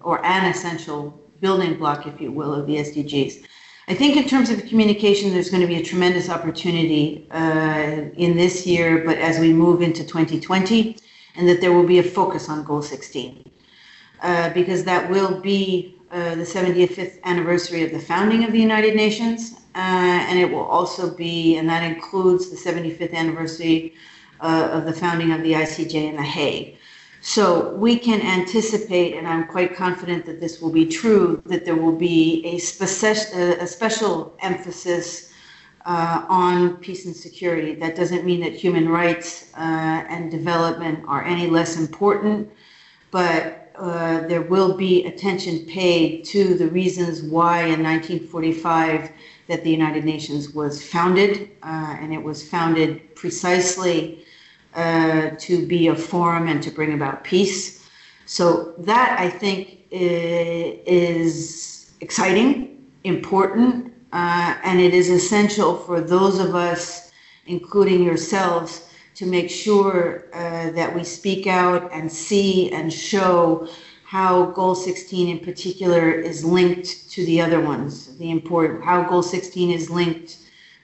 or 0.03 0.25
an 0.25 0.47
essential 0.47 1.11
building 1.41 1.77
block, 1.77 2.07
if 2.07 2.19
you 2.21 2.33
will, 2.33 2.55
of 2.55 2.67
the 2.67 2.77
SDGs. 2.77 3.45
I 3.89 3.95
think 3.95 4.17
in 4.17 4.29
terms 4.29 4.49
of 4.49 4.65
communication, 4.67 5.33
there's 5.33 5.51
going 5.51 5.61
to 5.61 5.67
be 5.67 5.77
a 5.77 5.83
tremendous 5.83 6.31
opportunity 6.31 7.27
uh, 7.31 8.05
in 8.17 8.37
this 8.37 8.67
year, 8.67 9.03
but 9.05 9.19
as 9.19 9.39
we 9.39 9.53
move 9.53 9.83
into 9.83 10.05
2020, 10.05 10.97
and 11.37 11.49
that 11.49 11.61
there 11.61 11.73
will 11.73 11.87
be 11.87 11.99
a 11.99 12.03
focus 12.03 12.49
on 12.49 12.65
Goal 12.65 12.81
16, 12.81 13.51
uh, 14.23 14.51
because 14.51 14.85
that 14.85 15.11
will 15.11 15.41
be 15.41 15.99
uh, 16.11 16.37
the 16.37 16.45
75th 16.45 17.23
anniversary 17.25 17.83
of 17.83 17.91
the 17.91 17.99
founding 17.99 18.45
of 18.45 18.53
the 18.53 18.61
United 18.61 18.95
Nations, 18.95 19.61
uh, 19.79 20.27
and 20.29 20.41
it 20.41 20.51
will 20.51 20.65
also 20.65 21.09
be, 21.09 21.57
and 21.57 21.69
that 21.69 21.85
includes 21.85 22.51
the 22.51 22.57
75th 22.57 23.15
anniversary 23.15 23.95
uh, 24.41 24.71
of 24.73 24.85
the 24.85 24.93
founding 24.93 25.31
of 25.31 25.41
the 25.45 25.53
ICJ 25.53 25.95
in 25.95 26.17
The 26.17 26.23
Hague. 26.23 26.77
So 27.21 27.75
we 27.77 27.97
can 27.97 28.21
anticipate, 28.21 29.15
and 29.15 29.29
I'm 29.29 29.47
quite 29.47 29.77
confident 29.77 30.27
that 30.27 30.41
this 30.41 30.61
will 30.61 30.73
be 30.73 30.85
true, 30.85 31.41
that 31.47 31.65
there 31.65 31.77
will 31.77 31.95
be 31.95 32.43
a, 32.45 32.57
a 32.57 33.67
special 33.69 34.37
emphasis 34.41 35.33
uh, 35.87 36.27
on 36.29 36.79
peace 36.79 37.07
and 37.07 37.15
security. 37.15 37.77
That 37.77 37.95
doesn't 37.95 38.25
mean 38.25 38.41
that 38.41 38.55
human 38.55 38.89
rights 38.89 39.53
uh, 39.55 39.61
and 39.61 40.29
development 40.29 41.05
are 41.07 41.25
any 41.25 41.47
less 41.47 41.79
important, 41.79 42.51
but 43.13 43.71
uh, 43.77 44.27
there 44.27 44.43
will 44.43 44.77
be 44.77 45.07
attention 45.07 45.65
paid 45.67 46.25
to 46.25 46.55
the 46.55 46.67
reasons 46.67 47.23
why 47.23 47.61
in 47.61 47.81
1945 47.81 49.11
that 49.49 49.65
the 49.65 49.71
United 49.71 50.05
Nations 50.05 50.55
was 50.55 50.87
founded, 50.87 51.51
uh, 51.63 51.97
and 52.01 52.13
it 52.13 52.23
was 52.23 52.49
founded 52.49 53.15
precisely 53.15 54.25
uh, 54.75 55.31
to 55.39 55.67
be 55.67 55.89
a 55.89 55.97
forum 55.97 56.49
and 56.49 56.63
to 56.63 56.71
bring 56.71 56.95
about 56.95 57.25
peace. 57.25 57.89
So 58.27 58.75
that 58.79 59.19
I 59.19 59.31
think 59.31 59.81
is 59.91 61.93
exciting, 62.01 62.87
important, 63.05 63.95
uh, 64.13 64.57
and 64.63 64.81
it 64.81 64.95
is 64.95 65.09
essential 65.09 65.77
for 65.77 66.01
those 66.01 66.39
of 66.39 66.55
us, 66.55 67.11
including 67.47 68.03
yourselves, 68.03 68.91
to 69.15 69.27
make 69.27 69.51
sure 69.51 70.27
uh, 70.33 70.71
that 70.73 70.95
we 70.95 71.03
speak 71.03 71.47
out 71.47 71.91
and 71.93 72.13
see 72.13 72.71
and 72.73 72.93
show 72.93 73.69
how 74.09 74.47
Goal 74.47 74.75
16 74.75 75.29
in 75.29 75.39
particular 75.45 76.11
is 76.11 76.43
linked 76.43 77.11
to 77.11 77.27
the 77.27 77.43
other 77.43 77.61
ones. 77.61 78.17
The 78.17 78.31
important 78.31 78.83
how 78.83 79.03
Goal 79.03 79.23
16 79.23 79.71
is 79.71 79.91
linked 79.91 80.39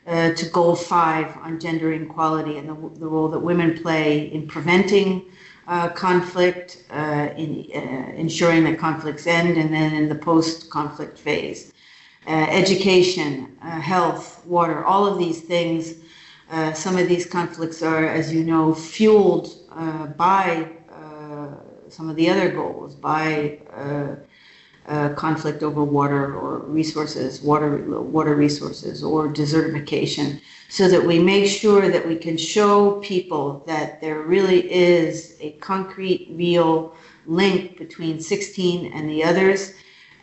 uh, 0.07 0.35
to 0.35 0.45
goal 0.51 0.77
five 0.77 1.35
on 1.39 1.59
gender 1.59 1.95
inequality 1.95 2.59
and 2.59 2.69
the, 2.69 2.99
the 2.99 3.07
role 3.07 3.29
that 3.29 3.39
women 3.39 3.79
play 3.79 4.31
in 4.31 4.47
preventing 4.47 5.25
uh, 5.67 5.89
conflict, 5.89 6.85
uh, 6.91 7.31
in 7.39 7.67
uh, 7.75 8.13
ensuring 8.15 8.63
that 8.65 8.79
conflicts 8.79 9.27
end, 9.27 9.57
and 9.57 9.73
then 9.73 9.95
in 9.95 10.07
the 10.11 10.15
post-conflict 10.15 11.19
phase. 11.19 11.73
Uh, 12.27 12.47
education, 12.51 13.57
uh, 13.63 13.81
health, 13.81 14.45
water, 14.45 14.85
all 14.85 15.07
of 15.07 15.19
these 15.19 15.41
things. 15.41 15.95
some 16.75 16.99
of 16.99 17.09
these 17.09 17.25
conflicts 17.25 17.83
are, 17.83 18.07
as 18.07 18.31
you 18.31 18.45
know, 18.45 18.75
fueled 18.75 19.49
by 20.19 20.69
some 21.95 22.11
of 22.11 22.17
the 22.17 22.29
other 22.29 22.51
goals, 22.51 22.95
by 22.95 23.59
uh, 24.87 25.15
conflict 25.15 25.63
over 25.63 25.83
water 25.83 26.37
or 26.37 26.59
resources, 26.59 27.41
water 27.41 27.79
water 28.01 28.35
resources 28.35 29.03
or 29.03 29.29
desertification, 29.29 30.41
so 30.69 30.89
that 30.89 31.03
we 31.03 31.19
make 31.19 31.47
sure 31.47 31.89
that 31.89 32.07
we 32.07 32.17
can 32.17 32.37
show 32.37 33.01
people 33.01 33.63
that 33.67 34.01
there 34.01 34.21
really 34.23 34.61
is 34.73 35.37
a 35.41 35.53
concrete, 35.53 36.29
real 36.33 36.95
link 37.27 37.79
between 37.79 38.21
16 38.21 38.93
and 38.93 39.09
the 39.09 39.23
others, 39.23 39.75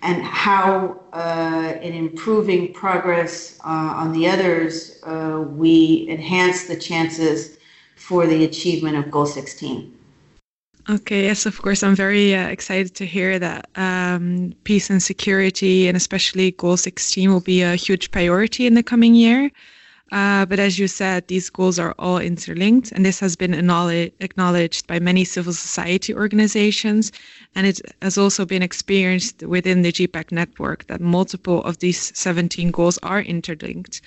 and 0.01 0.21
how 0.23 0.99
uh, 1.13 1.73
in 1.81 1.93
improving 1.93 2.73
progress 2.73 3.60
uh, 3.63 4.01
on 4.01 4.12
the 4.12 4.27
others, 4.27 5.01
uh, 5.03 5.43
we 5.47 6.07
enhance 6.10 6.65
the 6.65 6.75
chances 6.75 7.57
for 7.95 8.27
the 8.27 8.43
achievement 8.43 8.97
of 8.97 9.10
Goal 9.10 9.25
16. 9.25 10.00
Okay, 10.91 11.23
yes, 11.23 11.45
of 11.45 11.62
course. 11.62 11.84
I'm 11.84 11.95
very 11.95 12.36
uh, 12.36 12.49
excited 12.49 12.95
to 12.95 13.06
hear 13.06 13.39
that 13.39 13.69
um, 13.75 14.54
peace 14.65 14.89
and 14.89 15.01
security, 15.01 15.88
and 15.88 15.95
especially 15.95 16.51
Goal 16.51 16.75
16, 16.75 17.32
will 17.32 17.39
be 17.39 17.62
a 17.62 17.77
huge 17.77 18.12
priority 18.12 18.67
in 18.67 18.73
the 18.73 18.84
coming 18.84 19.15
year. 19.15 19.51
Uh, 20.12 20.45
but 20.45 20.60
as 20.60 20.77
you 20.77 20.89
said, 20.89 21.25
these 21.30 21.49
goals 21.49 21.80
are 21.80 21.95
all 21.97 22.17
interlinked, 22.17 22.91
and 22.91 23.06
this 23.06 23.21
has 23.21 23.38
been 23.38 23.54
acknowledged 23.54 24.86
by 24.86 24.99
many 24.99 25.23
civil 25.23 25.54
society 25.54 26.13
organizations, 26.13 27.13
and 27.56 27.65
it 27.65 27.80
has 28.01 28.17
also 28.17 28.43
been 28.43 28.62
experienced 28.62 29.43
within 29.43 29.84
the 29.84 29.93
GPPAC 29.93 30.34
network 30.34 30.88
that 30.88 30.99
multiple 30.99 31.63
of 31.63 31.77
these 31.77 32.12
17 32.17 32.69
goals 32.71 32.97
are 33.01 33.21
interlinked. 33.21 34.01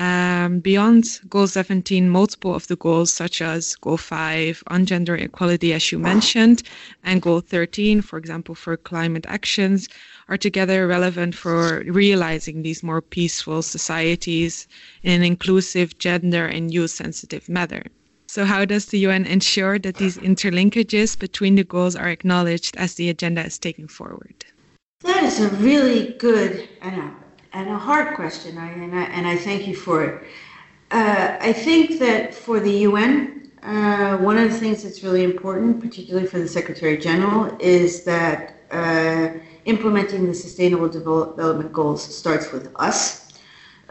Um, 0.00 0.60
beyond 0.60 1.18
Goal 1.28 1.48
17, 1.48 2.08
multiple 2.08 2.54
of 2.54 2.68
the 2.68 2.76
goals, 2.76 3.12
such 3.12 3.42
as 3.42 3.74
Goal 3.74 3.96
5 3.96 4.62
on 4.68 4.86
gender 4.86 5.16
equality, 5.16 5.72
as 5.72 5.90
you 5.90 5.98
mentioned, 5.98 6.62
and 7.02 7.20
Goal 7.20 7.40
13, 7.40 8.02
for 8.02 8.16
example, 8.16 8.54
for 8.54 8.76
climate 8.76 9.26
actions, 9.26 9.88
are 10.28 10.36
together 10.36 10.86
relevant 10.86 11.34
for 11.34 11.82
realizing 11.84 12.62
these 12.62 12.84
more 12.84 13.02
peaceful 13.02 13.60
societies 13.60 14.68
in 15.02 15.12
an 15.14 15.24
inclusive, 15.24 15.98
gender, 15.98 16.46
and 16.46 16.72
youth 16.72 16.92
sensitive 16.92 17.48
manner. 17.48 17.82
So, 18.28 18.44
how 18.44 18.64
does 18.66 18.86
the 18.86 18.98
UN 19.00 19.24
ensure 19.24 19.80
that 19.80 19.96
these 19.96 20.18
interlinkages 20.18 21.18
between 21.18 21.56
the 21.56 21.64
goals 21.64 21.96
are 21.96 22.08
acknowledged 22.08 22.76
as 22.76 22.94
the 22.94 23.08
agenda 23.08 23.44
is 23.44 23.58
taken 23.58 23.88
forward? 23.88 24.44
That 25.00 25.24
is 25.24 25.40
a 25.40 25.48
really 25.56 26.12
good, 26.18 26.68
know, 26.84 27.10
and 27.52 27.68
a 27.68 27.78
hard 27.78 28.14
question, 28.14 28.58
I, 28.58 28.70
and, 28.70 28.94
I, 28.94 29.02
and 29.04 29.26
I 29.26 29.36
thank 29.36 29.66
you 29.66 29.74
for 29.74 30.04
it. 30.04 30.24
Uh, 30.90 31.36
I 31.40 31.52
think 31.52 31.98
that 31.98 32.34
for 32.34 32.60
the 32.60 32.72
UN, 32.88 33.50
uh, 33.62 34.16
one 34.18 34.38
of 34.38 34.50
the 34.50 34.58
things 34.58 34.82
that's 34.82 35.02
really 35.02 35.24
important, 35.24 35.80
particularly 35.80 36.26
for 36.26 36.38
the 36.38 36.48
Secretary 36.48 36.96
General, 36.96 37.56
is 37.60 38.04
that 38.04 38.54
uh, 38.70 39.30
implementing 39.64 40.26
the 40.26 40.34
Sustainable 40.34 40.88
Development 40.88 41.72
Goals 41.72 42.02
starts 42.16 42.52
with 42.52 42.74
us. 42.76 43.28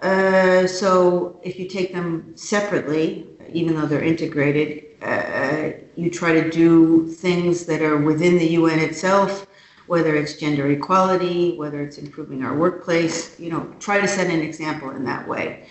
Uh, 0.01 0.67
so 0.67 1.39
if 1.43 1.57
you 1.59 1.67
take 1.67 1.91
them 1.93 2.33
separately, 2.35 3.27
even 3.51 3.75
though 3.75 3.85
they're 3.85 4.03
integrated, 4.03 4.85
uh, 5.01 5.71
you 5.95 6.09
try 6.09 6.33
to 6.33 6.49
do 6.49 7.07
things 7.07 7.65
that 7.65 7.81
are 7.81 7.97
within 7.97 8.37
the 8.37 8.47
UN 8.49 8.79
itself, 8.79 9.47
whether 9.87 10.15
it's 10.15 10.33
gender 10.33 10.69
equality, 10.71 11.57
whether 11.57 11.81
it's 11.81 11.97
improving 11.97 12.43
our 12.43 12.55
workplace, 12.55 13.39
you 13.39 13.49
know, 13.49 13.73
try 13.79 13.99
to 13.99 14.07
set 14.07 14.29
an 14.29 14.41
example 14.41 14.91
in 14.91 15.03
that 15.05 15.27
way. 15.27 15.67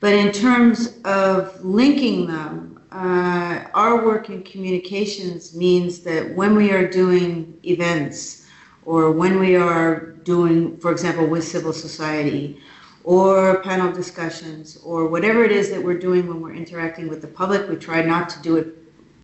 But 0.00 0.14
in 0.14 0.32
terms 0.32 0.98
of 1.04 1.62
linking 1.64 2.26
them, 2.26 2.80
uh, 2.90 3.64
our 3.74 4.04
work 4.04 4.30
in 4.30 4.42
communications 4.42 5.54
means 5.54 6.00
that 6.00 6.34
when 6.34 6.56
we 6.56 6.72
are 6.72 6.88
doing 6.88 7.58
events 7.64 8.46
or 8.84 9.12
when 9.12 9.38
we 9.38 9.54
are 9.54 10.06
doing, 10.24 10.76
for 10.78 10.90
example, 10.90 11.26
with 11.26 11.44
civil 11.44 11.72
society 11.72 12.60
or 13.04 13.62
panel 13.62 13.92
discussions 13.92 14.78
or 14.78 15.06
whatever 15.06 15.44
it 15.44 15.52
is 15.52 15.70
that 15.70 15.82
we're 15.82 15.98
doing 15.98 16.26
when 16.26 16.40
we're 16.40 16.54
interacting 16.54 17.08
with 17.08 17.20
the 17.20 17.28
public, 17.28 17.68
we 17.68 17.76
try 17.76 18.02
not 18.02 18.28
to 18.30 18.42
do 18.42 18.56
it 18.56 18.76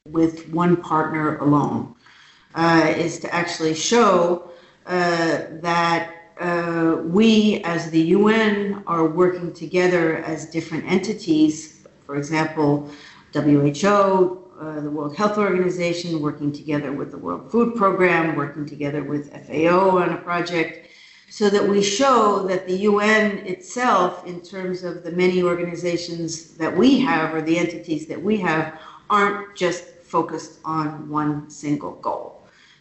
with 0.06 0.48
one 0.50 0.76
partner 0.76 1.38
alone, 1.38 1.95
uh, 2.56 2.92
is 2.96 3.18
to 3.20 3.32
actually 3.32 3.74
show 3.74 4.50
uh, 4.86 5.44
that 5.60 6.14
uh, 6.40 6.96
we 7.04 7.62
as 7.64 7.90
the 7.90 8.00
UN 8.00 8.82
are 8.86 9.06
working 9.06 9.52
together 9.52 10.18
as 10.18 10.46
different 10.46 10.84
entities. 10.86 11.86
For 12.06 12.16
example, 12.16 12.90
WHO, 13.32 14.44
uh, 14.58 14.80
the 14.80 14.90
World 14.90 15.16
Health 15.16 15.38
Organization, 15.38 16.20
working 16.20 16.50
together 16.50 16.92
with 16.92 17.10
the 17.10 17.18
World 17.18 17.50
Food 17.50 17.76
Program, 17.76 18.36
working 18.36 18.64
together 18.64 19.04
with 19.04 19.30
FAO 19.46 19.98
on 19.98 20.10
a 20.10 20.16
project, 20.16 20.88
so 21.28 21.50
that 21.50 21.66
we 21.66 21.82
show 21.82 22.46
that 22.48 22.66
the 22.66 22.76
UN 22.78 23.38
itself, 23.46 24.26
in 24.26 24.40
terms 24.40 24.82
of 24.84 25.04
the 25.04 25.10
many 25.12 25.42
organizations 25.42 26.56
that 26.56 26.74
we 26.74 27.00
have 27.00 27.34
or 27.34 27.42
the 27.42 27.58
entities 27.58 28.06
that 28.06 28.22
we 28.22 28.38
have, 28.38 28.78
aren't 29.10 29.54
just 29.54 29.84
focused 30.02 30.60
on 30.64 31.08
one 31.08 31.50
single 31.50 31.92
goal. 31.96 32.35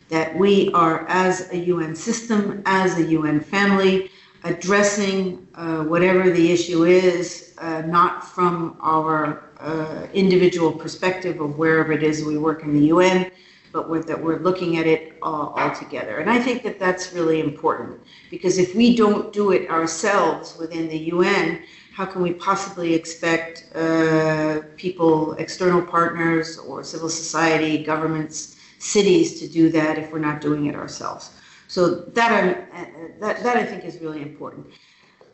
That 0.10 0.38
we 0.38 0.72
are, 0.74 1.06
as 1.08 1.52
a 1.52 1.58
UN 1.58 1.96
system, 1.96 2.62
as 2.66 2.98
a 3.00 3.04
UN 3.04 3.40
family, 3.40 4.12
addressing 4.44 5.48
uh, 5.56 5.84
whatever 5.84 6.30
the 6.30 6.52
issue 6.52 6.86
is, 6.86 7.56
uh, 7.58 7.82
not 7.82 8.24
from 8.24 8.78
our 8.80 9.50
uh, 9.60 10.08
individual 10.14 10.72
perspective 10.72 11.42
of 11.42 11.58
wherever 11.58 11.92
it 11.92 12.04
is 12.04 12.24
we 12.24 12.38
work 12.38 12.64
in 12.64 12.74
the 12.74 12.88
UN, 12.88 13.32
but 13.72 14.08
that 14.08 14.22
we're 14.22 14.40
looking 14.40 14.78
at 14.78 14.88
it 14.88 15.18
all, 15.22 15.54
all 15.58 15.76
together. 15.76 16.20
And 16.20 16.30
I 16.30 16.40
think 16.40 16.64
that 16.64 16.80
that's 16.80 17.12
really 17.12 17.42
important 17.42 18.00
because 18.30 18.58
if 18.58 18.74
we 18.76 18.96
don't 18.96 19.34
do 19.34 19.52
it 19.52 19.70
ourselves 19.70 20.56
within 20.58 20.88
the 20.88 20.98
UN, 21.16 21.64
how 21.92 22.06
can 22.06 22.22
we 22.22 22.34
possibly 22.34 22.94
expect 22.94 23.76
uh, 23.76 24.62
people, 24.78 25.34
external 25.34 25.82
partners, 25.82 26.58
or 26.58 26.84
civil 26.84 27.10
society, 27.10 27.84
governments, 27.84 28.58
cities 28.80 29.40
to 29.40 29.48
do 29.48 29.70
that 29.70 29.98
if 29.98 30.12
we're 30.12 30.20
not 30.20 30.42
doing 30.42 30.66
it 30.68 30.76
ourselves? 30.76 31.32
So 31.68 31.96
that, 31.96 32.32
I, 32.32 32.88
that, 33.20 33.44
that 33.44 33.58
I 33.58 33.66
think 33.66 33.86
is 33.86 34.00
really 34.00 34.22
important. 34.22 34.68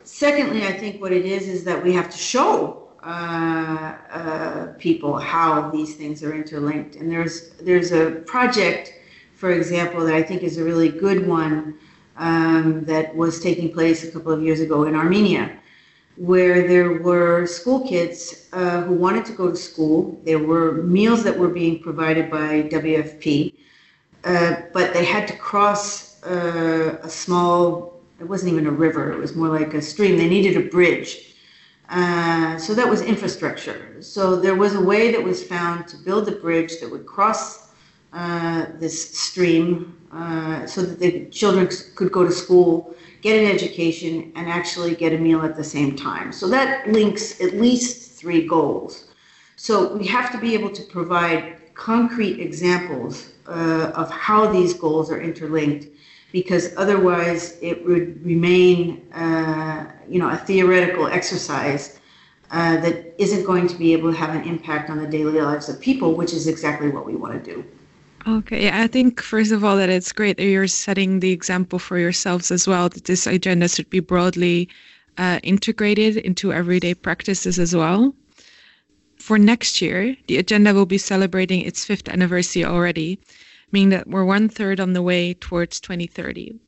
Secondly, 0.04 0.66
I 0.66 0.72
think 0.72 1.00
what 1.00 1.12
it 1.12 1.24
is 1.24 1.48
is 1.48 1.64
that 1.64 1.82
we 1.82 1.92
have 1.92 2.10
to 2.10 2.18
show 2.18 2.82
uh, 3.02 3.96
uh, 4.10 4.66
people 4.78 5.18
how 5.18 5.70
these 5.70 5.94
things 5.94 6.22
are 6.22 6.34
interlinked. 6.34 6.96
And 6.96 7.10
there's 7.10 7.50
there's 7.60 7.92
a 7.92 8.22
project, 8.26 8.94
for 9.34 9.50
example, 9.50 10.04
that 10.04 10.14
I 10.14 10.22
think 10.22 10.42
is 10.42 10.58
a 10.58 10.64
really 10.64 10.88
good 10.88 11.26
one 11.26 11.78
um, 12.16 12.84
that 12.84 13.14
was 13.14 13.40
taking 13.40 13.72
place 13.72 14.04
a 14.04 14.10
couple 14.10 14.32
of 14.32 14.42
years 14.42 14.60
ago 14.60 14.84
in 14.84 14.94
Armenia, 14.94 15.58
where 16.16 16.66
there 16.68 17.00
were 17.00 17.46
school 17.46 17.86
kids 17.88 18.48
uh, 18.52 18.82
who 18.82 18.94
wanted 18.94 19.24
to 19.26 19.32
go 19.32 19.50
to 19.50 19.56
school. 19.56 20.20
There 20.24 20.38
were 20.38 20.82
meals 20.82 21.22
that 21.24 21.38
were 21.38 21.48
being 21.48 21.80
provided 21.80 22.30
by 22.30 22.62
WFP, 22.64 23.54
uh, 24.24 24.56
but 24.72 24.92
they 24.92 25.04
had 25.04 25.26
to 25.28 25.36
cross 25.36 26.22
uh, 26.24 26.98
a 27.02 27.08
small. 27.08 28.00
It 28.20 28.28
wasn't 28.28 28.52
even 28.52 28.66
a 28.66 28.70
river. 28.70 29.12
It 29.12 29.18
was 29.18 29.34
more 29.34 29.48
like 29.48 29.74
a 29.74 29.82
stream. 29.82 30.16
They 30.16 30.28
needed 30.28 30.56
a 30.56 30.68
bridge 30.68 31.32
uh, 31.92 32.56
so 32.56 32.74
that 32.74 32.88
was 32.88 33.02
infrastructure. 33.02 33.96
So 34.00 34.36
there 34.36 34.54
was 34.54 34.74
a 34.74 34.80
way 34.80 35.12
that 35.12 35.22
was 35.22 35.44
found 35.44 35.86
to 35.88 35.96
build 35.98 36.26
a 36.26 36.32
bridge 36.32 36.80
that 36.80 36.90
would 36.90 37.04
cross 37.04 37.68
uh, 38.14 38.66
this 38.78 39.14
stream 39.18 39.98
uh, 40.10 40.66
so 40.66 40.82
that 40.82 40.98
the 40.98 41.26
children 41.26 41.68
could 41.94 42.10
go 42.10 42.24
to 42.24 42.32
school, 42.32 42.94
get 43.22 43.40
an 43.40 43.48
education, 43.48 44.32
and 44.34 44.48
actually 44.48 44.94
get 44.94 45.12
a 45.12 45.18
meal 45.18 45.42
at 45.42 45.56
the 45.56 45.64
same 45.64 45.94
time. 45.96 46.32
So 46.32 46.48
that 46.48 46.88
links 46.88 47.40
at 47.40 47.54
least 47.54 48.12
three 48.20 48.46
goals. 48.46 49.12
So 49.56 49.96
we 49.96 50.06
have 50.08 50.32
to 50.32 50.38
be 50.38 50.54
able 50.54 50.70
to 50.70 50.82
provide 50.82 51.74
concrete 51.74 52.40
examples 52.40 53.30
uh, 53.46 53.92
of 53.94 54.10
how 54.10 54.52
these 54.52 54.74
goals 54.74 55.10
are 55.10 55.20
interlinked 55.20 55.86
because 56.32 56.74
otherwise 56.76 57.58
it 57.60 57.84
would 57.86 58.24
remain, 58.24 59.12
uh, 59.12 59.90
you 60.08 60.18
know, 60.18 60.30
a 60.30 60.36
theoretical 60.36 61.06
exercise 61.06 62.00
uh, 62.50 62.76
that 62.78 63.14
isn't 63.18 63.44
going 63.44 63.68
to 63.68 63.76
be 63.76 63.92
able 63.92 64.10
to 64.10 64.16
have 64.16 64.34
an 64.34 64.42
impact 64.48 64.90
on 64.90 64.98
the 64.98 65.06
daily 65.06 65.40
lives 65.40 65.68
of 65.68 65.80
people, 65.80 66.14
which 66.14 66.32
is 66.32 66.46
exactly 66.48 66.88
what 66.88 67.06
we 67.06 67.14
want 67.14 67.32
to 67.32 67.54
do. 67.54 67.64
Okay, 68.26 68.70
I 68.70 68.86
think 68.86 69.20
first 69.20 69.50
of 69.50 69.64
all 69.64 69.76
that 69.78 69.90
it's 69.90 70.12
great 70.12 70.36
that 70.36 70.44
you're 70.44 70.68
setting 70.68 71.18
the 71.18 71.32
example 71.32 71.80
for 71.80 71.98
yourselves 71.98 72.52
as 72.52 72.68
well. 72.68 72.88
That 72.88 73.06
this 73.06 73.26
agenda 73.26 73.68
should 73.68 73.90
be 73.90 73.98
broadly 73.98 74.68
uh, 75.18 75.40
integrated 75.42 76.18
into 76.18 76.52
everyday 76.52 76.94
practices 76.94 77.58
as 77.58 77.74
well. 77.74 78.14
For 79.16 79.38
next 79.38 79.82
year, 79.82 80.16
the 80.28 80.36
agenda 80.36 80.72
will 80.72 80.86
be 80.86 80.98
celebrating 80.98 81.62
its 81.62 81.84
fifth 81.84 82.08
anniversary 82.08 82.64
already, 82.64 83.18
meaning 83.72 83.88
that 83.88 84.08
we're 84.08 84.24
one 84.24 84.48
third 84.48 84.78
on 84.78 84.92
the 84.92 85.02
way 85.02 85.34
towards 85.34 85.80
2030. 85.80 86.60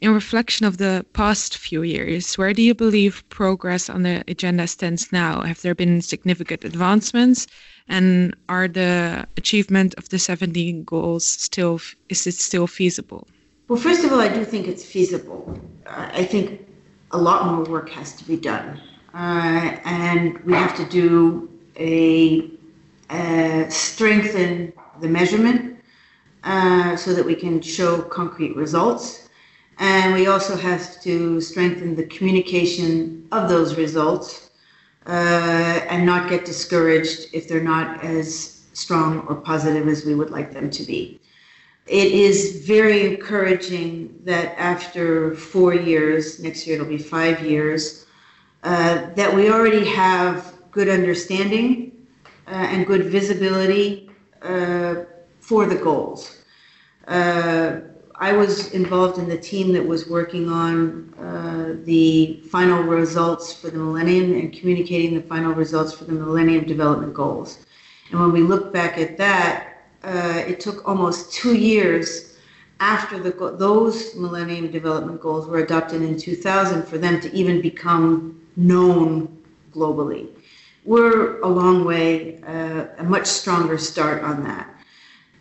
In 0.00 0.14
reflection 0.14 0.64
of 0.66 0.78
the 0.78 1.04
past 1.12 1.58
few 1.58 1.82
years, 1.82 2.38
where 2.38 2.52
do 2.52 2.62
you 2.62 2.74
believe 2.74 3.28
progress 3.28 3.88
on 3.90 4.02
the 4.02 4.24
agenda 4.28 4.66
stands 4.66 5.12
now? 5.12 5.42
Have 5.42 5.62
there 5.62 5.74
been 5.74 6.02
significant 6.02 6.64
advancements? 6.64 7.46
And 7.88 8.36
are 8.48 8.68
the 8.68 9.26
achievement 9.36 9.94
of 9.96 10.08
the 10.10 10.18
17 10.18 10.84
goals 10.84 11.24
still, 11.24 11.80
is 12.08 12.26
it 12.26 12.34
still 12.34 12.66
feasible? 12.66 13.26
Well, 13.68 13.78
first 13.78 14.04
of 14.04 14.12
all, 14.12 14.20
I 14.20 14.28
do 14.28 14.44
think 14.44 14.66
it's 14.68 14.84
feasible. 14.84 15.58
Uh, 15.86 16.10
I 16.12 16.24
think 16.24 16.66
a 17.10 17.18
lot 17.18 17.46
more 17.46 17.64
work 17.64 17.88
has 17.90 18.14
to 18.16 18.24
be 18.24 18.36
done. 18.36 18.80
Uh, 19.14 19.76
and 19.84 20.38
we 20.40 20.52
have 20.52 20.76
to 20.76 20.84
do 20.84 21.50
a, 21.76 22.50
uh, 23.10 23.68
strengthen 23.68 24.72
the 25.00 25.08
measurement 25.08 25.78
uh, 26.44 26.96
so 26.96 27.14
that 27.14 27.24
we 27.24 27.34
can 27.34 27.60
show 27.60 28.02
concrete 28.02 28.54
results. 28.54 29.28
And 29.78 30.14
we 30.14 30.26
also 30.26 30.56
have 30.56 31.00
to 31.02 31.40
strengthen 31.40 31.94
the 31.94 32.04
communication 32.04 33.26
of 33.32 33.48
those 33.48 33.76
results 33.76 34.47
uh, 35.06 35.80
and 35.88 36.04
not 36.04 36.28
get 36.28 36.44
discouraged 36.44 37.28
if 37.32 37.48
they're 37.48 37.60
not 37.60 38.02
as 38.04 38.66
strong 38.74 39.20
or 39.28 39.34
positive 39.34 39.88
as 39.88 40.04
we 40.04 40.14
would 40.14 40.30
like 40.30 40.52
them 40.52 40.70
to 40.70 40.82
be. 40.84 41.20
It 41.86 42.12
is 42.12 42.66
very 42.66 43.06
encouraging 43.06 44.20
that 44.24 44.58
after 44.58 45.34
four 45.34 45.74
years, 45.74 46.38
next 46.40 46.66
year 46.66 46.76
it'll 46.76 46.86
be 46.88 46.98
five 46.98 47.44
years, 47.44 48.06
uh, 48.62 49.06
that 49.14 49.34
we 49.34 49.50
already 49.50 49.86
have 49.86 50.54
good 50.70 50.88
understanding 50.88 52.06
uh, 52.46 52.50
and 52.50 52.86
good 52.86 53.06
visibility 53.06 54.10
uh, 54.42 54.96
for 55.40 55.64
the 55.64 55.76
goals. 55.76 56.42
I 58.20 58.32
was 58.32 58.72
involved 58.72 59.18
in 59.18 59.28
the 59.28 59.38
team 59.38 59.72
that 59.74 59.86
was 59.86 60.08
working 60.08 60.48
on 60.48 61.14
uh, 61.20 61.76
the 61.84 62.40
final 62.50 62.82
results 62.82 63.52
for 63.52 63.70
the 63.70 63.78
Millennium 63.78 64.34
and 64.34 64.52
communicating 64.52 65.14
the 65.14 65.22
final 65.22 65.52
results 65.52 65.92
for 65.92 66.04
the 66.04 66.12
Millennium 66.12 66.64
Development 66.64 67.14
Goals. 67.14 67.64
And 68.10 68.18
when 68.18 68.32
we 68.32 68.40
look 68.40 68.72
back 68.72 68.98
at 68.98 69.16
that, 69.18 69.84
uh, 70.02 70.42
it 70.46 70.58
took 70.58 70.86
almost 70.88 71.32
two 71.32 71.56
years 71.56 72.36
after 72.80 73.20
the, 73.20 73.30
those 73.56 74.16
Millennium 74.16 74.72
Development 74.72 75.20
Goals 75.20 75.46
were 75.46 75.58
adopted 75.58 76.02
in 76.02 76.18
2000 76.18 76.84
for 76.84 76.98
them 76.98 77.20
to 77.20 77.32
even 77.32 77.60
become 77.60 78.40
known 78.56 79.38
globally. 79.72 80.28
We're 80.84 81.40
a 81.42 81.48
long 81.48 81.84
way, 81.84 82.40
uh, 82.42 82.86
a 82.98 83.04
much 83.04 83.26
stronger 83.26 83.78
start 83.78 84.24
on 84.24 84.42
that 84.42 84.74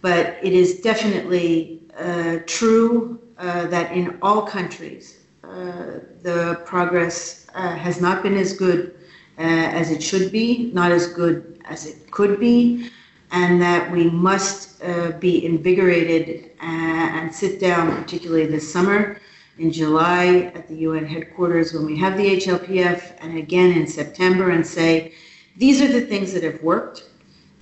but 0.02 0.38
it 0.42 0.54
is 0.54 0.80
definitely 0.82 1.77
uh, 1.98 2.40
true 2.46 3.20
uh, 3.38 3.68
that 3.68 3.92
in 3.92 4.18
all 4.22 4.42
countries 4.44 5.20
uh, 5.44 6.00
the 6.22 6.62
progress 6.66 7.48
uh, 7.56 7.76
has 7.76 8.00
not 8.02 8.24
been 8.24 8.36
as 8.36 8.54
good 8.54 8.94
as 9.38 9.92
it 9.92 10.02
should 10.02 10.32
be, 10.32 10.72
not 10.74 10.92
as 10.92 11.08
good 11.14 11.62
as 11.66 11.86
it 11.86 12.10
could 12.10 12.40
be, 12.40 12.90
and 13.32 13.62
that 13.62 13.92
we 13.92 14.10
must 14.10 14.82
be 15.20 15.46
invigorated 15.46 16.52
and 16.60 17.34
sit 17.34 17.60
down, 17.60 17.96
particularly 18.02 18.48
this 18.48 18.72
summer 18.72 19.20
in 19.60 19.72
July 19.72 20.52
at 20.56 20.68
the 20.68 20.76
UN 20.78 21.06
headquarters 21.06 21.74
when 21.74 21.86
we 21.86 21.98
have 22.00 22.18
the 22.18 22.38
HLPF, 22.38 23.16
and 23.20 23.38
again 23.38 23.78
in 23.78 23.86
September, 23.86 24.52
and 24.52 24.66
say, 24.66 25.14
these 25.56 25.82
are 25.82 25.88
the 25.88 26.02
things 26.02 26.34
that 26.34 26.44
have 26.44 26.62
worked. 26.62 27.04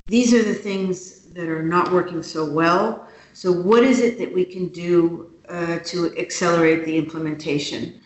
These 0.07 0.33
are 0.33 0.43
the 0.43 0.53
things 0.53 1.21
that 1.33 1.47
are 1.47 1.63
not 1.63 1.91
working 1.91 2.21
so 2.23 2.49
well. 2.49 3.07
So, 3.35 3.51
what 3.51 3.83
is 3.83 3.99
it 3.99 4.17
that 4.19 4.33
we 4.33 4.45
can 4.45 4.69
do 4.69 5.29
uh, 5.49 5.79
to 5.79 6.17
accelerate 6.17 6.85
the 6.85 6.97
implementation? 6.97 7.99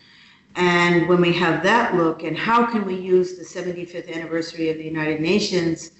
And 0.55 1.07
when 1.07 1.21
we 1.21 1.31
have 1.33 1.61
that 1.61 1.93
look, 1.93 2.23
and 2.23 2.35
how 2.35 2.65
can 2.65 2.83
we 2.83 2.95
use 2.95 3.37
the 3.37 3.45
75th 3.45 4.11
anniversary 4.11 4.71
of 4.71 4.77
the 4.79 4.85
United 4.85 5.21
Nations 5.21 5.91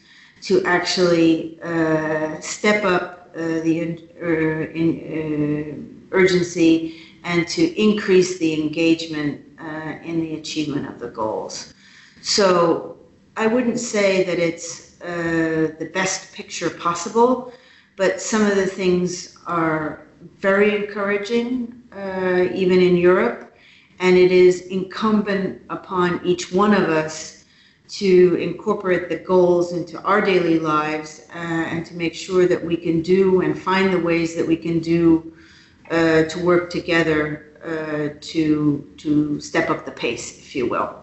to 0.42 0.66
actually 0.66 1.60
uh, 1.62 2.40
step 2.40 2.84
up 2.84 3.30
uh, 3.36 3.60
the 3.62 3.82
in, 3.82 3.92
uh, 4.20 6.16
urgency 6.16 7.00
and 7.24 7.48
to 7.50 7.80
increase 7.80 8.40
the 8.40 8.60
engagement 8.60 9.46
uh, 9.60 9.94
in 10.04 10.22
the 10.22 10.38
achievement 10.38 10.88
of 10.88 10.98
the 10.98 11.10
goals? 11.10 11.76
So 12.24 12.98
I 13.38 13.46
wouldn't 13.46 13.80
say 13.80 14.24
that 14.24 14.40
it's 14.40 15.00
uh, 15.02 15.76
the 15.78 15.92
best 15.94 16.34
picture 16.34 16.72
possible, 16.72 17.54
but 18.00 18.12
some 18.32 18.44
of 18.50 18.56
the 18.56 18.66
things 18.66 19.38
are 19.46 20.08
very 20.48 20.70
encouraging, 20.76 21.84
even 22.62 22.78
in 22.90 22.96
Europe 22.96 23.50
and 24.00 24.18
it 24.18 24.32
is 24.32 24.62
incumbent 24.68 25.62
upon 25.70 26.22
each 26.26 26.52
one 26.52 26.74
of 26.74 26.90
us 26.90 27.46
to 27.90 28.36
incorporate 28.36 29.10
the 29.10 29.18
goals 29.18 29.74
into 29.74 30.00
our 30.04 30.22
daily 30.22 30.60
lives 30.60 31.26
uh, 31.34 31.38
and 31.38 31.86
to 31.86 31.96
make 31.96 32.14
sure 32.14 32.48
that 32.48 32.64
we 32.64 32.78
can 32.78 33.02
do 33.02 33.42
and 33.42 33.60
find 33.60 33.92
the 33.92 34.00
ways 34.00 34.36
that 34.36 34.48
we 34.48 34.56
can 34.56 34.80
do 34.80 35.34
uh, 35.90 36.24
to 36.24 36.40
work 36.44 36.70
together 36.70 37.46
uh, 37.66 38.16
to 38.22 38.88
to 38.98 39.42
step 39.42 39.70
up 39.70 39.86
the 39.86 39.92
pace, 39.92 40.38
if 40.40 40.56
you 40.56 40.68
will. 40.68 40.96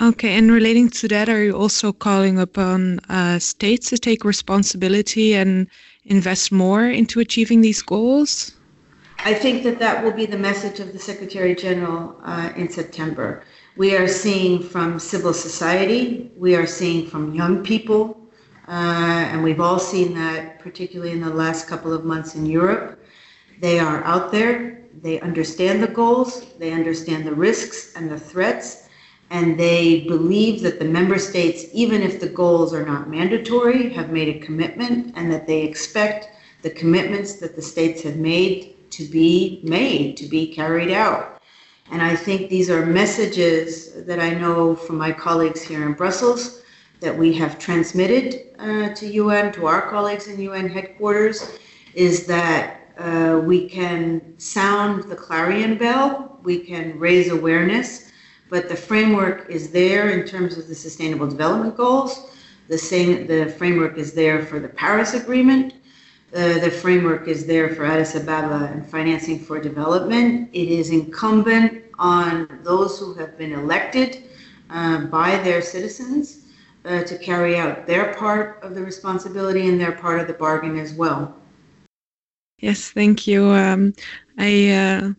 Okay, 0.00 0.36
and 0.36 0.50
relating 0.50 0.88
to 0.90 1.08
that, 1.08 1.28
are 1.28 1.42
you 1.44 1.56
also 1.56 1.92
calling 1.92 2.38
upon 2.38 3.00
uh, 3.10 3.38
states 3.38 3.90
to 3.90 3.98
take 3.98 4.24
responsibility 4.24 5.34
and 5.34 5.68
invest 6.06 6.52
more 6.52 6.86
into 6.86 7.20
achieving 7.20 7.60
these 7.60 7.82
goals? 7.82 8.52
I 9.18 9.32
think 9.32 9.62
that 9.64 9.78
that 9.78 10.04
will 10.04 10.12
be 10.12 10.26
the 10.26 10.36
message 10.36 10.80
of 10.80 10.92
the 10.92 10.98
Secretary 10.98 11.54
General 11.54 12.14
uh, 12.24 12.52
in 12.56 12.68
September. 12.68 13.42
We 13.76 13.96
are 13.96 14.06
seeing 14.06 14.62
from 14.62 14.98
civil 14.98 15.32
society, 15.32 16.30
we 16.36 16.54
are 16.54 16.66
seeing 16.66 17.08
from 17.08 17.34
young 17.34 17.64
people, 17.64 18.20
uh, 18.68 18.70
and 18.70 19.42
we've 19.42 19.60
all 19.60 19.78
seen 19.78 20.14
that, 20.14 20.60
particularly 20.60 21.12
in 21.12 21.20
the 21.20 21.32
last 21.32 21.66
couple 21.66 21.92
of 21.92 22.04
months 22.04 22.34
in 22.34 22.46
Europe. 22.46 23.02
They 23.60 23.78
are 23.78 24.04
out 24.04 24.30
there, 24.30 24.84
they 25.02 25.20
understand 25.20 25.82
the 25.82 25.88
goals, 25.88 26.52
they 26.58 26.72
understand 26.72 27.26
the 27.26 27.34
risks 27.34 27.94
and 27.96 28.10
the 28.10 28.18
threats, 28.18 28.83
and 29.34 29.58
they 29.58 30.02
believe 30.02 30.62
that 30.62 30.78
the 30.78 30.84
member 30.84 31.18
states, 31.18 31.64
even 31.72 32.02
if 32.02 32.20
the 32.20 32.28
goals 32.28 32.72
are 32.72 32.86
not 32.86 33.10
mandatory, 33.10 33.92
have 33.92 34.10
made 34.10 34.28
a 34.28 34.38
commitment 34.38 35.12
and 35.16 35.28
that 35.32 35.44
they 35.44 35.62
expect 35.62 36.28
the 36.62 36.70
commitments 36.70 37.32
that 37.40 37.56
the 37.56 37.60
states 37.60 38.00
have 38.02 38.16
made 38.16 38.76
to 38.92 39.04
be 39.06 39.60
made, 39.64 40.16
to 40.16 40.26
be 40.26 40.46
carried 40.46 40.92
out. 40.92 41.42
And 41.90 42.00
I 42.00 42.14
think 42.14 42.48
these 42.48 42.70
are 42.70 42.86
messages 42.86 44.04
that 44.04 44.20
I 44.20 44.30
know 44.34 44.76
from 44.76 44.98
my 44.98 45.10
colleagues 45.10 45.62
here 45.62 45.84
in 45.84 45.94
Brussels 45.94 46.62
that 47.00 47.18
we 47.18 47.32
have 47.32 47.58
transmitted 47.58 48.56
uh, 48.60 48.94
to 48.94 49.04
UN, 49.04 49.52
to 49.54 49.66
our 49.66 49.90
colleagues 49.90 50.28
in 50.28 50.40
UN 50.40 50.68
headquarters, 50.68 51.58
is 51.94 52.24
that 52.26 52.82
uh, 52.98 53.40
we 53.44 53.68
can 53.68 54.38
sound 54.38 55.10
the 55.10 55.16
clarion 55.16 55.76
bell, 55.76 56.38
we 56.44 56.60
can 56.60 56.96
raise 57.00 57.32
awareness, 57.32 58.12
but 58.50 58.68
the 58.68 58.76
framework 58.76 59.48
is 59.48 59.70
there 59.70 60.10
in 60.10 60.26
terms 60.26 60.58
of 60.58 60.68
the 60.68 60.74
Sustainable 60.74 61.26
Development 61.26 61.76
Goals. 61.76 62.30
The 62.68 62.78
same, 62.78 63.26
the 63.26 63.50
framework 63.58 63.98
is 63.98 64.12
there 64.12 64.44
for 64.44 64.58
the 64.58 64.68
Paris 64.68 65.14
Agreement. 65.14 65.74
Uh, 66.34 66.58
the 66.58 66.70
framework 66.70 67.28
is 67.28 67.46
there 67.46 67.68
for 67.74 67.84
Addis 67.84 68.16
Ababa 68.16 68.70
and 68.72 68.84
financing 68.86 69.38
for 69.38 69.60
development. 69.60 70.50
It 70.52 70.68
is 70.68 70.90
incumbent 70.90 71.84
on 71.98 72.48
those 72.64 72.98
who 72.98 73.14
have 73.14 73.38
been 73.38 73.52
elected 73.52 74.24
uh, 74.70 75.04
by 75.06 75.38
their 75.38 75.62
citizens 75.62 76.46
uh, 76.84 77.02
to 77.04 77.18
carry 77.18 77.56
out 77.56 77.86
their 77.86 78.14
part 78.14 78.62
of 78.62 78.74
the 78.74 78.82
responsibility 78.82 79.68
and 79.68 79.80
their 79.80 79.92
part 79.92 80.20
of 80.20 80.26
the 80.26 80.32
bargain 80.32 80.78
as 80.78 80.92
well. 80.94 81.36
Yes, 82.58 82.90
thank 82.90 83.26
you. 83.26 83.46
Um, 83.50 83.94
I 84.38 84.70
uh, 84.70 85.12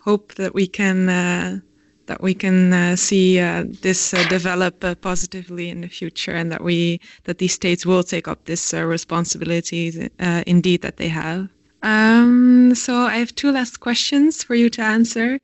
hope 0.00 0.34
that 0.34 0.54
we 0.54 0.66
can 0.66 1.08
uh, 1.08 1.60
that 2.08 2.22
we 2.22 2.34
can 2.34 2.72
uh, 2.72 2.96
see 2.96 3.38
uh, 3.38 3.64
this 3.82 4.12
uh, 4.12 4.26
develop 4.28 4.82
uh, 4.82 4.94
positively 4.96 5.68
in 5.68 5.82
the 5.82 5.88
future, 5.88 6.32
and 6.32 6.50
that 6.50 6.64
we 6.64 7.00
that 7.24 7.38
these 7.38 7.52
states 7.52 7.86
will 7.86 8.02
take 8.02 8.26
up 8.26 8.44
this 8.44 8.74
uh, 8.74 8.84
responsibility 8.84 10.10
uh, 10.18 10.42
indeed 10.46 10.82
that 10.82 10.96
they 10.96 11.08
have. 11.08 11.48
Um, 11.82 12.74
so 12.74 12.94
I 12.94 13.18
have 13.18 13.34
two 13.34 13.52
last 13.52 13.78
questions 13.78 14.42
for 14.42 14.56
you 14.56 14.68
to 14.70 14.82
answer. 14.82 15.38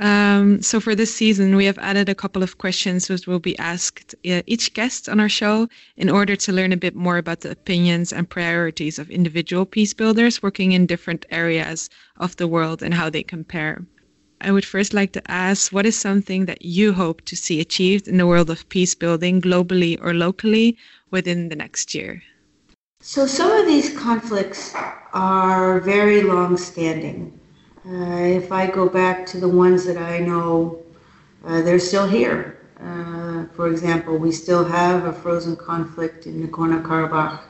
Um, 0.00 0.62
so 0.62 0.78
for 0.78 0.94
this 0.94 1.12
season, 1.12 1.56
we 1.56 1.64
have 1.64 1.78
added 1.78 2.08
a 2.08 2.14
couple 2.14 2.42
of 2.42 2.58
questions 2.58 3.08
which 3.08 3.26
will 3.26 3.40
be 3.40 3.58
asked 3.58 4.14
each 4.22 4.74
guest 4.74 5.08
on 5.08 5.18
our 5.18 5.28
show 5.28 5.68
in 5.96 6.08
order 6.08 6.36
to 6.36 6.52
learn 6.52 6.72
a 6.72 6.76
bit 6.76 6.94
more 6.94 7.18
about 7.18 7.40
the 7.40 7.50
opinions 7.50 8.12
and 8.12 8.30
priorities 8.30 9.00
of 9.00 9.10
individual 9.10 9.66
peace 9.66 9.94
builders 9.94 10.40
working 10.40 10.70
in 10.70 10.86
different 10.86 11.26
areas 11.30 11.90
of 12.18 12.36
the 12.36 12.46
world 12.46 12.80
and 12.82 12.94
how 12.94 13.10
they 13.10 13.24
compare. 13.24 13.82
I 14.40 14.52
would 14.52 14.64
first 14.64 14.94
like 14.94 15.12
to 15.12 15.30
ask 15.30 15.72
what 15.72 15.86
is 15.86 15.98
something 15.98 16.46
that 16.46 16.62
you 16.62 16.92
hope 16.92 17.22
to 17.26 17.36
see 17.36 17.60
achieved 17.60 18.06
in 18.06 18.18
the 18.18 18.26
world 18.26 18.50
of 18.50 18.68
peace 18.68 18.94
building 18.94 19.40
globally 19.40 19.98
or 20.02 20.14
locally 20.14 20.76
within 21.10 21.48
the 21.48 21.56
next 21.56 21.94
year? 21.94 22.22
So, 23.00 23.26
some 23.26 23.50
of 23.50 23.66
these 23.66 23.96
conflicts 23.98 24.74
are 25.12 25.80
very 25.80 26.22
long 26.22 26.56
standing. 26.56 27.38
Uh, 27.86 28.40
if 28.40 28.52
I 28.52 28.66
go 28.66 28.88
back 28.88 29.26
to 29.26 29.40
the 29.40 29.48
ones 29.48 29.84
that 29.86 29.96
I 29.96 30.18
know, 30.18 30.82
uh, 31.44 31.62
they're 31.62 31.78
still 31.78 32.06
here. 32.06 32.58
Uh, 32.80 33.46
for 33.54 33.68
example, 33.68 34.18
we 34.18 34.30
still 34.30 34.64
have 34.64 35.04
a 35.04 35.12
frozen 35.12 35.56
conflict 35.56 36.26
in 36.26 36.46
Nagorno 36.46 36.82
Karabakh. 36.82 37.40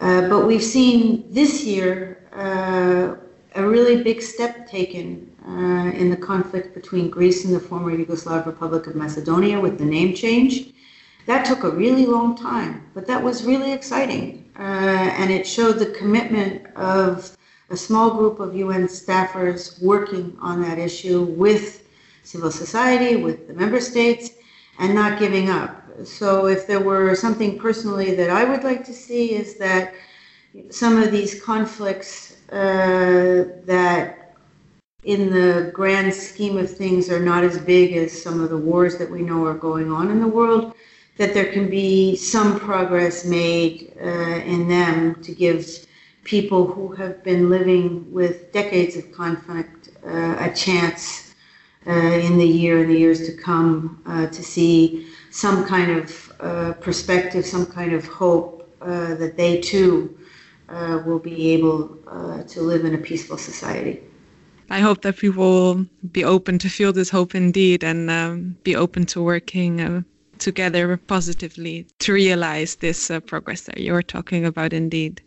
Uh, 0.00 0.28
but 0.28 0.46
we've 0.46 0.62
seen 0.62 1.26
this 1.30 1.64
year 1.64 2.24
uh, 2.32 3.16
a 3.54 3.66
really 3.66 4.02
big 4.02 4.22
step 4.22 4.66
taken 4.66 5.29
uh, 5.46 5.90
in 5.94 6.10
the 6.10 6.16
conflict 6.16 6.74
between 6.74 7.10
Greece 7.10 7.44
and 7.44 7.54
the 7.54 7.60
former 7.60 7.96
Yugoslav 7.96 8.46
Republic 8.46 8.86
of 8.86 8.94
Macedonia 8.94 9.58
with 9.60 9.78
the 9.78 9.84
name 9.84 10.14
change. 10.14 10.72
That 11.26 11.44
took 11.44 11.64
a 11.64 11.70
really 11.70 12.06
long 12.06 12.36
time, 12.36 12.86
but 12.94 13.06
that 13.06 13.22
was 13.22 13.44
really 13.44 13.72
exciting. 13.72 14.50
Uh, 14.58 14.62
and 14.62 15.30
it 15.30 15.46
showed 15.46 15.78
the 15.78 15.86
commitment 15.86 16.66
of 16.76 17.36
a 17.70 17.76
small 17.76 18.10
group 18.10 18.40
of 18.40 18.54
UN 18.54 18.88
staffers 18.88 19.80
working 19.82 20.36
on 20.40 20.60
that 20.62 20.78
issue 20.78 21.22
with 21.22 21.88
civil 22.24 22.50
society, 22.50 23.16
with 23.16 23.46
the 23.48 23.54
member 23.54 23.80
states, 23.80 24.30
and 24.78 24.94
not 24.94 25.18
giving 25.18 25.48
up. 25.48 25.82
So, 26.04 26.46
if 26.46 26.66
there 26.66 26.80
were 26.80 27.14
something 27.14 27.58
personally 27.58 28.14
that 28.14 28.30
I 28.30 28.44
would 28.44 28.64
like 28.64 28.84
to 28.86 28.92
see, 28.92 29.34
is 29.34 29.56
that 29.58 29.94
some 30.70 31.00
of 31.00 31.12
these 31.12 31.42
conflicts 31.42 32.36
uh, 32.50 33.44
that 33.64 34.19
in 35.04 35.30
the 35.30 35.70
grand 35.74 36.12
scheme 36.12 36.58
of 36.58 36.70
things 36.70 37.10
are 37.10 37.20
not 37.20 37.42
as 37.42 37.58
big 37.58 37.96
as 37.96 38.22
some 38.22 38.40
of 38.42 38.50
the 38.50 38.56
wars 38.56 38.98
that 38.98 39.10
we 39.10 39.22
know 39.22 39.44
are 39.46 39.54
going 39.54 39.90
on 39.90 40.10
in 40.10 40.20
the 40.20 40.28
world, 40.28 40.74
that 41.16 41.32
there 41.32 41.52
can 41.52 41.68
be 41.70 42.16
some 42.16 42.58
progress 42.60 43.24
made 43.24 43.92
uh, 44.00 44.06
in 44.06 44.68
them 44.68 45.14
to 45.22 45.32
give 45.32 45.86
people 46.24 46.66
who 46.66 46.92
have 46.92 47.22
been 47.24 47.48
living 47.48 48.10
with 48.12 48.52
decades 48.52 48.96
of 48.96 49.10
conflict 49.12 49.90
uh, 50.06 50.36
a 50.38 50.52
chance 50.54 51.34
uh, 51.86 51.90
in 51.90 52.36
the 52.36 52.46
year 52.46 52.80
and 52.80 52.90
the 52.90 52.98
years 52.98 53.26
to 53.26 53.32
come 53.32 54.02
uh, 54.06 54.26
to 54.26 54.42
see 54.42 55.08
some 55.30 55.64
kind 55.64 55.90
of 55.90 56.32
uh, 56.40 56.72
perspective, 56.74 57.44
some 57.44 57.64
kind 57.64 57.94
of 57.94 58.06
hope 58.06 58.70
uh, 58.82 59.14
that 59.14 59.36
they 59.36 59.60
too 59.60 60.16
will 61.04 61.18
be 61.18 61.50
able 61.50 61.88
to 62.46 62.60
live 62.62 62.84
in 62.84 62.94
a 62.94 62.98
peaceful 62.98 63.36
society. 63.36 64.00
I 64.72 64.78
hope 64.78 65.02
that 65.02 65.16
people 65.16 65.42
will 65.42 65.86
be 66.12 66.22
open 66.22 66.56
to 66.60 66.68
feel 66.68 66.92
this 66.92 67.10
hope 67.10 67.34
indeed 67.34 67.82
and 67.82 68.08
um, 68.08 68.56
be 68.62 68.76
open 68.76 69.04
to 69.06 69.20
working 69.20 69.80
uh, 69.80 70.02
together 70.38 70.96
positively 70.96 71.88
to 71.98 72.12
realize 72.12 72.76
this 72.76 73.10
uh, 73.10 73.18
progress 73.18 73.62
that 73.62 73.78
you're 73.78 74.04
talking 74.04 74.46
about 74.46 74.72
indeed. 74.72 75.20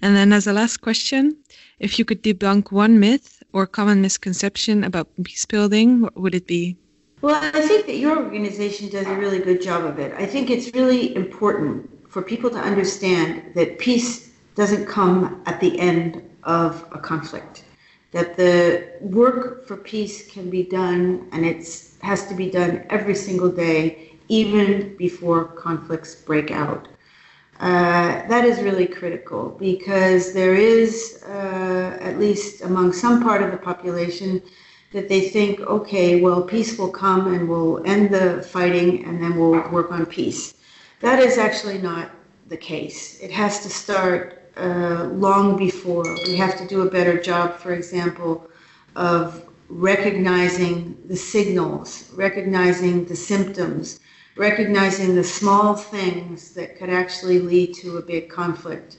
And 0.00 0.14
then, 0.14 0.32
as 0.32 0.46
a 0.46 0.52
last 0.52 0.76
question, 0.76 1.36
if 1.80 1.98
you 1.98 2.04
could 2.04 2.22
debunk 2.22 2.70
one 2.70 3.00
myth 3.00 3.42
or 3.52 3.66
common 3.66 4.00
misconception 4.00 4.84
about 4.84 5.08
peace 5.24 5.44
building, 5.44 6.02
what 6.02 6.16
would 6.16 6.36
it 6.36 6.46
be? 6.46 6.76
Well, 7.20 7.34
I 7.34 7.60
think 7.60 7.86
that 7.86 7.96
your 7.96 8.16
organization 8.16 8.90
does 8.90 9.08
a 9.08 9.16
really 9.16 9.40
good 9.40 9.60
job 9.60 9.86
of 9.86 9.98
it. 9.98 10.14
I 10.16 10.24
think 10.24 10.50
it's 10.50 10.72
really 10.72 11.16
important 11.16 11.90
for 12.08 12.22
people 12.22 12.48
to 12.50 12.58
understand 12.58 13.56
that 13.56 13.80
peace 13.80 14.30
doesn't 14.54 14.86
come 14.86 15.42
at 15.46 15.58
the 15.58 15.76
end 15.80 16.22
of 16.44 16.86
a 16.92 16.98
conflict 16.98 17.64
that 18.12 18.36
the 18.36 18.90
work 19.00 19.66
for 19.66 19.76
peace 19.76 20.30
can 20.30 20.48
be 20.48 20.62
done 20.62 21.28
and 21.32 21.44
it 21.44 21.58
has 22.00 22.26
to 22.28 22.34
be 22.34 22.50
done 22.50 22.84
every 22.90 23.14
single 23.14 23.50
day, 23.50 24.16
even 24.28 24.96
before 24.96 25.44
conflicts 25.44 26.14
break 26.14 26.50
out. 26.50 26.88
Uh, 27.60 28.26
that 28.28 28.44
is 28.44 28.60
really 28.62 28.86
critical 28.86 29.56
because 29.58 30.32
there 30.32 30.54
is, 30.54 31.22
uh, 31.26 31.98
at 32.00 32.18
least 32.18 32.62
among 32.62 32.92
some 32.92 33.22
part 33.22 33.42
of 33.42 33.50
the 33.50 33.56
population, 33.56 34.40
that 34.92 35.08
they 35.08 35.28
think, 35.28 35.60
okay, 35.60 36.20
well, 36.20 36.40
peace 36.40 36.78
will 36.78 36.90
come 36.90 37.34
and 37.34 37.48
we'll 37.48 37.84
end 37.84 38.10
the 38.10 38.42
fighting 38.42 39.04
and 39.04 39.22
then 39.22 39.36
we'll 39.36 39.68
work 39.70 39.92
on 39.92 40.06
peace. 40.06 40.54
That 41.00 41.18
is 41.18 41.36
actually 41.36 41.78
not 41.78 42.10
the 42.46 42.56
case. 42.56 43.20
It 43.20 43.30
has 43.30 43.60
to 43.64 43.68
start 43.68 44.37
uh, 44.58 45.04
long 45.12 45.56
before. 45.56 46.04
We 46.26 46.36
have 46.36 46.56
to 46.58 46.66
do 46.66 46.82
a 46.82 46.90
better 46.90 47.20
job, 47.20 47.58
for 47.58 47.72
example, 47.72 48.50
of 48.96 49.44
recognizing 49.68 50.96
the 51.06 51.16
signals, 51.16 52.10
recognizing 52.14 53.04
the 53.04 53.16
symptoms, 53.16 54.00
recognizing 54.36 55.14
the 55.14 55.24
small 55.24 55.74
things 55.74 56.54
that 56.54 56.76
could 56.76 56.90
actually 56.90 57.38
lead 57.38 57.74
to 57.74 57.98
a 57.98 58.02
big 58.02 58.28
conflict, 58.28 58.98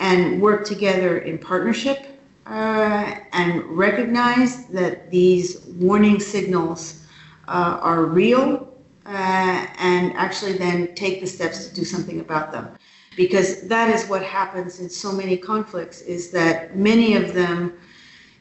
and 0.00 0.40
work 0.40 0.64
together 0.64 1.18
in 1.18 1.38
partnership 1.38 2.20
uh, 2.46 3.16
and 3.32 3.64
recognize 3.64 4.66
that 4.66 5.10
these 5.10 5.64
warning 5.66 6.20
signals 6.20 7.06
uh, 7.46 7.78
are 7.80 8.04
real 8.04 8.74
uh, 9.06 9.66
and 9.78 10.12
actually 10.14 10.52
then 10.52 10.94
take 10.94 11.20
the 11.20 11.26
steps 11.26 11.66
to 11.66 11.74
do 11.74 11.84
something 11.84 12.20
about 12.20 12.52
them 12.52 12.76
because 13.18 13.62
that 13.62 13.92
is 13.92 14.08
what 14.08 14.22
happens 14.22 14.78
in 14.78 14.88
so 14.88 15.10
many 15.10 15.36
conflicts 15.36 16.02
is 16.02 16.30
that 16.30 16.76
many 16.76 17.16
of 17.16 17.34
them 17.34 17.76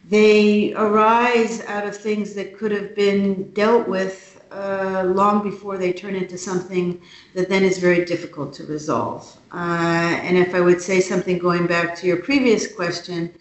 they 0.07 0.71
arise 0.75 1.61
out 1.65 1.85
of 1.85 1.97
things 1.97 2.35
that 2.35 2.55
could 2.57 2.71
have 2.71 2.95
been 2.95 3.51
dealt 3.53 3.87
with 3.87 4.39
uh, 4.51 5.03
long 5.03 5.41
before 5.41 5.79
they 5.79 5.91
turn 5.91 6.15
into 6.15 6.37
something 6.37 7.01
that 7.33 7.49
then 7.49 7.63
is 7.63 7.79
very 7.79 8.05
difficult 8.05 8.53
to 8.53 8.63
resolve. 8.65 9.35
Uh, 9.51 10.21
and 10.27 10.37
if 10.37 10.53
I 10.53 10.61
would 10.61 10.79
say 10.79 11.01
something 11.01 11.39
going 11.39 11.65
back 11.65 11.95
to 11.95 12.07
your 12.07 12.17
previous 12.17 12.73
question, 12.73 13.33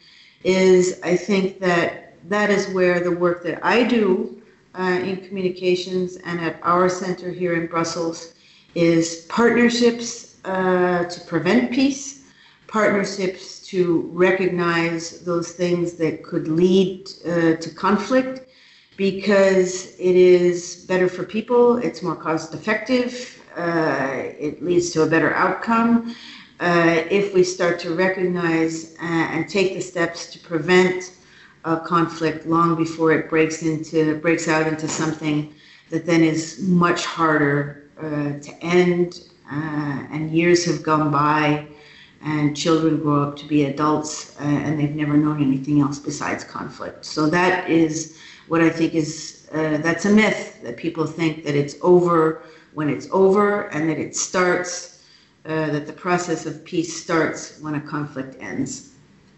is 0.42 0.98
I 1.02 1.16
think 1.16 1.60
that 1.60 2.14
that 2.30 2.50
is 2.50 2.66
where 2.70 2.98
the 3.00 3.12
work 3.12 3.44
that 3.44 3.64
I 3.64 3.84
do 3.84 4.42
uh, 4.74 5.00
in 5.04 5.18
communications 5.18 6.16
and 6.16 6.40
at 6.40 6.58
our 6.62 6.88
center 6.88 7.30
here 7.30 7.54
in 7.60 7.66
Brussels 7.66 8.34
is 8.74 9.26
partnerships 9.28 10.35
uh, 10.46 11.04
to 11.04 11.20
prevent 11.22 11.72
peace, 11.72 12.24
partnerships 12.68 13.60
to 13.66 14.08
recognize 14.12 15.20
those 15.20 15.52
things 15.52 15.94
that 15.94 16.22
could 16.22 16.48
lead 16.48 17.08
uh, 17.26 17.56
to 17.56 17.70
conflict 17.74 18.48
because 18.96 19.94
it 19.98 20.16
is 20.16 20.86
better 20.88 21.08
for 21.08 21.24
people, 21.24 21.76
it's 21.78 22.02
more 22.02 22.16
cost 22.16 22.54
effective, 22.54 23.42
uh, 23.56 24.22
it 24.38 24.62
leads 24.62 24.90
to 24.90 25.02
a 25.02 25.06
better 25.06 25.34
outcome. 25.34 26.14
Uh, 26.60 27.02
if 27.10 27.34
we 27.34 27.44
start 27.44 27.78
to 27.78 27.94
recognize 27.94 28.94
uh, 29.02 29.04
and 29.04 29.48
take 29.48 29.74
the 29.74 29.80
steps 29.80 30.30
to 30.32 30.38
prevent 30.38 31.12
a 31.64 31.78
conflict 31.78 32.46
long 32.46 32.74
before 32.76 33.12
it 33.12 33.28
breaks 33.28 33.62
into 33.62 34.16
breaks 34.20 34.48
out 34.48 34.66
into 34.66 34.88
something 34.88 35.52
that 35.90 36.06
then 36.06 36.22
is 36.22 36.60
much 36.62 37.04
harder 37.04 37.90
uh, 37.98 38.38
to 38.38 38.52
end, 38.62 39.28
uh, 39.50 40.06
and 40.10 40.30
years 40.30 40.64
have 40.64 40.82
gone 40.82 41.10
by, 41.10 41.66
and 42.22 42.56
children 42.56 42.98
grow 42.98 43.22
up 43.22 43.36
to 43.36 43.46
be 43.46 43.64
adults, 43.64 44.38
uh, 44.40 44.44
and 44.44 44.78
they've 44.78 44.94
never 44.94 45.16
known 45.16 45.42
anything 45.42 45.80
else 45.80 45.98
besides 45.98 46.42
conflict. 46.44 47.04
So 47.04 47.28
that 47.30 47.70
is 47.70 48.18
what 48.48 48.60
I 48.60 48.70
think 48.70 48.94
is 48.94 49.48
uh, 49.52 49.78
that's 49.78 50.04
a 50.04 50.10
myth 50.10 50.60
that 50.62 50.76
people 50.76 51.06
think 51.06 51.44
that 51.44 51.54
it's 51.54 51.76
over 51.82 52.42
when 52.74 52.88
it's 52.88 53.08
over, 53.12 53.68
and 53.68 53.88
that 53.88 53.98
it 53.98 54.16
starts. 54.16 54.92
Uh, 55.44 55.70
that 55.70 55.86
the 55.86 55.92
process 55.92 56.44
of 56.44 56.64
peace 56.64 57.00
starts 57.00 57.60
when 57.60 57.76
a 57.76 57.80
conflict 57.80 58.34
ends. 58.40 58.96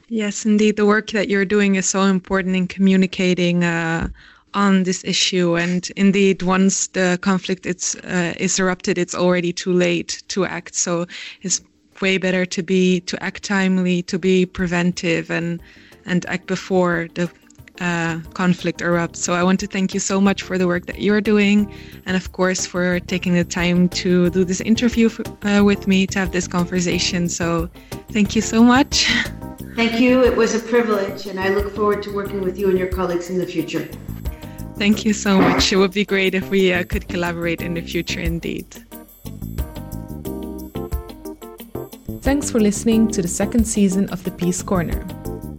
Yes, 0.09 0.47
indeed. 0.47 0.77
The 0.77 0.87
work 0.87 1.11
that 1.11 1.29
you're 1.29 1.45
doing 1.45 1.75
is 1.75 1.87
so 1.87 2.05
important 2.05 2.57
in 2.57 2.67
communicating 2.67 3.63
uh, 3.63 4.09
on 4.55 4.85
this 4.85 5.05
issue. 5.05 5.57
And 5.57 5.89
indeed, 5.97 6.43
once 6.43 6.89
the 6.89 7.19
conflict 7.21 7.67
it's, 7.67 7.95
uh, 7.97 8.35
is 8.39 8.59
erupted, 8.59 8.99
it's 8.99 9.15
already 9.15 9.53
too 9.53 9.73
late 9.73 10.23
to 10.29 10.45
act. 10.45 10.75
So 10.75 11.07
it's 11.43 11.61
way 12.01 12.19
better 12.19 12.47
to 12.47 12.63
be 12.63 13.01
to 13.01 13.23
act 13.23 13.43
timely, 13.43 14.03
to 14.03 14.19
be 14.19 14.47
preventive, 14.47 15.31
and 15.31 15.61
and 16.07 16.25
act 16.27 16.47
before 16.47 17.09
the 17.15 17.31
uh, 17.81 18.19
conflict 18.35 18.81
erupts. 18.81 19.17
So 19.17 19.35
I 19.35 19.43
want 19.43 19.61
to 19.61 19.67
thank 19.67 19.95
you 19.95 20.01
so 20.01 20.21
much 20.21 20.43
for 20.43 20.59
the 20.59 20.67
work 20.67 20.87
that 20.87 21.01
you're 21.01 21.21
doing, 21.21 21.73
and 22.07 22.17
of 22.17 22.33
course 22.33 22.67
for 22.67 23.01
taking 23.01 23.35
the 23.35 23.45
time 23.45 23.89
to 23.91 24.31
do 24.31 24.45
this 24.45 24.61
interview 24.61 25.11
uh, 25.43 25.63
with 25.65 25.87
me 25.87 26.07
to 26.09 26.19
have 26.19 26.33
this 26.33 26.49
conversation. 26.49 27.29
So 27.29 27.69
thank 28.11 28.35
you 28.35 28.43
so 28.43 28.63
much. 28.63 29.07
Thank 29.77 30.01
you. 30.01 30.25
It 30.25 30.37
was 30.37 30.55
a 30.55 30.61
privilege, 30.61 31.27
and 31.27 31.39
I 31.39 31.51
look 31.51 31.73
forward 31.75 32.03
to 32.03 32.13
working 32.13 32.41
with 32.43 32.59
you 32.59 32.69
and 32.69 32.79
your 32.79 32.89
colleagues 32.89 33.31
in 33.31 33.39
the 33.39 33.47
future. 33.47 33.89
Thank 34.79 35.05
you 35.05 35.13
so 35.13 35.41
much. 35.41 35.73
It 35.73 35.77
would 35.77 35.93
be 35.93 36.05
great 36.05 36.35
if 36.37 36.49
we 36.51 36.73
uh, 36.73 36.85
could 36.85 37.09
collaborate 37.09 37.61
in 37.61 37.75
the 37.75 37.83
future 37.83 38.21
indeed. 38.21 38.67
Thanks 42.23 42.51
for 42.51 42.61
listening 42.61 43.11
to 43.11 43.21
the 43.21 43.27
second 43.27 43.65
season 43.65 44.09
of 44.11 44.23
the 44.23 44.31
Peace 44.31 44.63
Corner. 44.63 45.05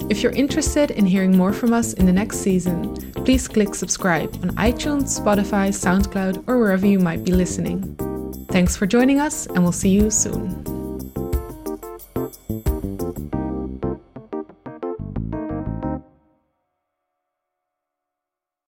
If 0.09 0.23
you're 0.23 0.31
interested 0.31 0.91
in 0.91 1.05
hearing 1.05 1.35
more 1.35 1.51
from 1.51 1.73
us 1.73 1.93
in 1.93 2.05
the 2.05 2.13
next 2.13 2.37
season, 2.37 2.95
please 3.25 3.47
click 3.47 3.75
subscribe 3.75 4.33
on 4.41 4.51
iTunes, 4.55 5.19
Spotify, 5.19 5.69
SoundCloud, 5.69 6.47
or 6.47 6.57
wherever 6.57 6.87
you 6.87 6.99
might 6.99 7.25
be 7.25 7.33
listening. 7.33 7.95
Thanks 8.49 8.77
for 8.77 8.87
joining 8.87 9.19
us, 9.19 9.47
and 9.47 9.63
we'll 9.63 9.73
see 9.73 9.89
you 9.89 10.09
soon. 10.09 10.78